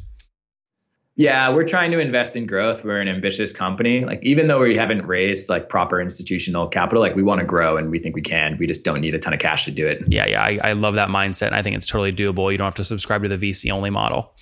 Yeah, 1.14 1.50
we're 1.50 1.66
trying 1.66 1.90
to 1.90 1.98
invest 1.98 2.36
in 2.36 2.46
growth. 2.46 2.84
We're 2.84 3.00
an 3.00 3.08
ambitious 3.08 3.52
company. 3.52 4.04
Like 4.04 4.20
even 4.22 4.48
though 4.48 4.60
we 4.60 4.74
haven't 4.74 5.06
raised 5.06 5.50
like 5.50 5.68
proper 5.68 6.00
institutional 6.00 6.68
capital, 6.68 7.02
like 7.02 7.14
we 7.14 7.22
want 7.22 7.40
to 7.40 7.46
grow 7.46 7.76
and 7.76 7.90
we 7.90 7.98
think 7.98 8.14
we 8.14 8.22
can. 8.22 8.56
We 8.58 8.66
just 8.66 8.82
don't 8.82 9.02
need 9.02 9.14
a 9.14 9.18
ton 9.18 9.34
of 9.34 9.38
cash 9.38 9.66
to 9.66 9.70
do 9.70 9.86
it. 9.86 10.02
Yeah, 10.06 10.26
yeah, 10.26 10.42
I, 10.42 10.58
I 10.62 10.72
love 10.72 10.94
that 10.94 11.10
mindset. 11.10 11.52
I 11.52 11.62
think 11.62 11.76
it's 11.76 11.86
totally 11.86 12.12
doable. 12.12 12.50
You 12.50 12.56
don't 12.56 12.64
have 12.64 12.74
to 12.76 12.84
subscribe 12.84 13.22
to 13.24 13.28
the 13.28 13.36
VC 13.36 13.70
only 13.70 13.90
model. 13.90 14.32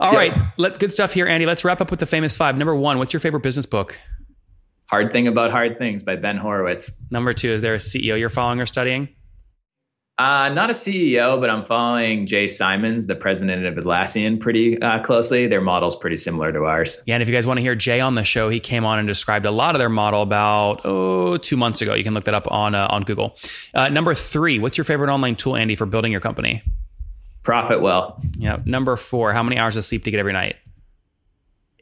All 0.00 0.12
yeah. 0.12 0.18
right, 0.18 0.42
let 0.56 0.78
good 0.80 0.92
stuff 0.92 1.12
here, 1.12 1.26
Andy. 1.26 1.46
Let's 1.46 1.64
wrap 1.64 1.80
up 1.80 1.90
with 1.90 2.00
the 2.00 2.06
famous 2.06 2.36
five. 2.36 2.56
Number 2.56 2.74
one, 2.74 2.98
what's 2.98 3.12
your 3.12 3.20
favorite 3.20 3.42
business 3.42 3.66
book? 3.66 3.98
Hard 4.90 5.12
Thing 5.12 5.28
About 5.28 5.50
Hard 5.50 5.78
Things 5.78 6.02
by 6.02 6.16
Ben 6.16 6.36
Horowitz. 6.36 6.98
Number 7.10 7.32
two, 7.32 7.52
is 7.52 7.62
there 7.62 7.74
a 7.74 7.78
CEO 7.78 8.18
you're 8.18 8.30
following 8.30 8.60
or 8.60 8.66
studying? 8.66 9.08
Uh, 10.18 10.48
not 10.48 10.68
a 10.68 10.72
CEO, 10.72 11.40
but 11.40 11.48
I'm 11.48 11.64
following 11.64 12.26
Jay 12.26 12.48
Simons, 12.48 13.06
the 13.06 13.14
president 13.14 13.64
of 13.66 13.76
Atlassian, 13.76 14.40
pretty 14.40 14.80
uh, 14.82 14.98
closely. 14.98 15.46
Their 15.46 15.60
model's 15.60 15.94
pretty 15.94 16.16
similar 16.16 16.50
to 16.50 16.64
ours. 16.64 17.00
Yeah, 17.06 17.14
and 17.14 17.22
if 17.22 17.28
you 17.28 17.34
guys 17.34 17.46
want 17.46 17.58
to 17.58 17.62
hear 17.62 17.76
Jay 17.76 18.00
on 18.00 18.16
the 18.16 18.24
show, 18.24 18.48
he 18.48 18.58
came 18.58 18.84
on 18.84 18.98
and 18.98 19.06
described 19.06 19.46
a 19.46 19.52
lot 19.52 19.76
of 19.76 19.78
their 19.78 19.88
model 19.88 20.22
about 20.22 20.80
oh 20.84 21.36
two 21.36 21.56
months 21.56 21.82
ago. 21.82 21.94
You 21.94 22.02
can 22.02 22.14
look 22.14 22.24
that 22.24 22.34
up 22.34 22.50
on 22.50 22.74
uh, 22.74 22.88
on 22.90 23.02
Google. 23.02 23.36
Uh, 23.72 23.90
number 23.90 24.12
three, 24.12 24.58
what's 24.58 24.76
your 24.76 24.84
favorite 24.84 25.08
online 25.08 25.36
tool, 25.36 25.54
Andy, 25.54 25.76
for 25.76 25.86
building 25.86 26.10
your 26.10 26.20
company? 26.20 26.62
Profitwell. 27.44 28.20
Yeah. 28.38 28.58
Number 28.66 28.96
four, 28.96 29.32
how 29.32 29.44
many 29.44 29.56
hours 29.56 29.76
of 29.76 29.84
sleep 29.84 30.02
do 30.02 30.10
you 30.10 30.12
get 30.12 30.18
every 30.18 30.32
night? 30.32 30.56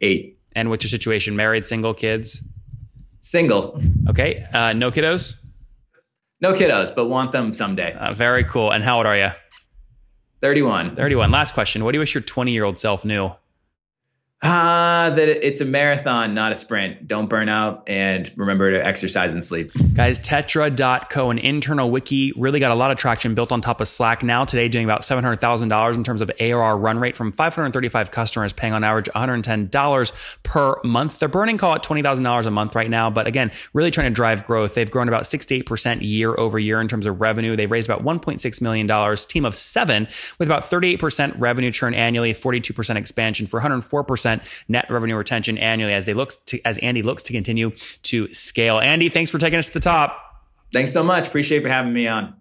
Eight. 0.03 0.39
And 0.55 0.69
what's 0.69 0.85
your 0.85 0.91
situation? 0.91 1.37
Married, 1.37 1.65
single, 1.65 1.95
kids? 1.95 2.45
Single. 3.21 3.81
Okay. 4.11 4.47
Uh, 4.53 4.75
no 4.75 4.91
kiddos. 4.91 5.37
No 6.41 6.53
kiddos, 6.53 6.95
but 6.95 7.07
want 7.07 7.33
them 7.33 7.53
someday. 7.53 7.95
Uh, 7.95 8.13
very 8.13 8.45
cool. 8.45 8.71
And 8.71 8.85
how 8.85 8.99
old 8.99 9.07
are 9.07 9.17
you? 9.17 9.31
31. 10.43 10.95
31. 10.95 11.31
Last 11.31 11.55
question. 11.55 11.85
What 11.85 11.93
do 11.93 11.97
you 11.97 12.01
wish 12.01 12.15
your 12.15 12.23
20 12.23 12.53
year 12.53 12.65
old 12.65 12.79
self 12.79 13.05
knew? 13.05 13.33
Ah, 14.43 15.07
uh, 15.07 15.11
that 15.11 15.29
it's 15.29 15.63
a 15.63 15.65
marathon, 15.65 16.35
not 16.35 16.53
a 16.53 16.55
sprint. 16.55 17.09
Don't 17.09 17.27
burn 17.27 17.49
out 17.49 17.83
and 17.87 18.31
remember 18.37 18.71
to 18.71 18.85
exercise 18.85 19.33
and 19.33 19.43
sleep. 19.43 19.71
Guys, 19.95 20.21
Tettra.co, 20.21 21.31
an 21.31 21.39
internal 21.39 21.91
wiki, 21.91 22.35
really 22.37 22.61
got 22.61 22.71
a 22.71 22.75
lot 22.75 22.91
of 22.91 22.99
traction 22.99 23.35
built 23.35 23.51
on 23.51 23.63
top 23.63 23.81
of 23.81 23.89
Slack 23.89 24.23
now. 24.23 24.45
Today, 24.45 24.69
doing 24.69 24.85
about 24.85 25.03
$700,000 25.03 25.95
in 25.95 26.05
terms 26.05 26.21
of 26.21 26.31
ARR 26.39 26.77
run 26.77 26.99
rate 26.99 27.17
from 27.17 27.33
535 27.33 28.11
customers, 28.11 28.53
paying 28.53 28.75
on 28.75 28.85
average 28.85 29.09
$110 29.15 30.13
per 30.43 30.81
month. 30.85 31.19
They're 31.19 31.31
burning, 31.31 31.57
call 31.57 31.75
at 31.75 31.83
$20,000 31.83 32.47
a 32.47 32.51
month 32.51 32.75
right 32.75 32.91
now. 32.91 33.09
But 33.09 33.27
again, 33.27 33.51
really 33.73 33.91
trying 33.91 34.11
to 34.11 34.15
drive 34.15 34.45
growth. 34.45 34.75
They've 34.75 34.91
grown 34.91 35.09
about 35.09 35.23
68% 35.23 36.03
year 36.03 36.39
over 36.39 36.59
year 36.59 36.83
in 36.83 36.89
terms 36.89 37.07
of 37.07 37.23
revenue. 37.23 37.57
They've 37.57 37.71
raised 37.71 37.89
about 37.89 38.05
$1.6 38.05 38.61
million, 38.61 39.17
team 39.29 39.47
of 39.47 39.55
seven, 39.55 40.09
with 40.39 40.47
about 40.47 40.65
38% 40.65 41.41
revenue 41.41 41.73
churn 41.73 41.95
annually, 41.95 42.35
42% 42.35 42.97
expansion 42.97 43.47
for 43.47 43.61
104% 43.61 44.26
net 44.69 44.91
revenue 44.91 45.17
retention 45.17 45.59
annually 45.59 45.93
as 45.95 46.07
they 46.07 46.15
look 46.15 46.33
to, 46.47 46.61
as 46.65 46.79
Andy 46.79 47.03
looks 47.03 47.23
to 47.25 47.33
continue 47.33 47.71
to 48.03 48.33
scale. 48.35 48.79
Andy, 48.79 49.09
thanks 49.09 49.31
for 49.31 49.39
taking 49.39 49.59
us 49.59 49.69
to 49.69 49.75
the 49.75 49.81
top. 49.81 50.23
Thanks 50.73 50.93
so 50.93 51.03
much. 51.03 51.27
Appreciate 51.27 51.63
for 51.63 51.69
having 51.69 51.93
me 51.93 52.07
on. 52.07 52.35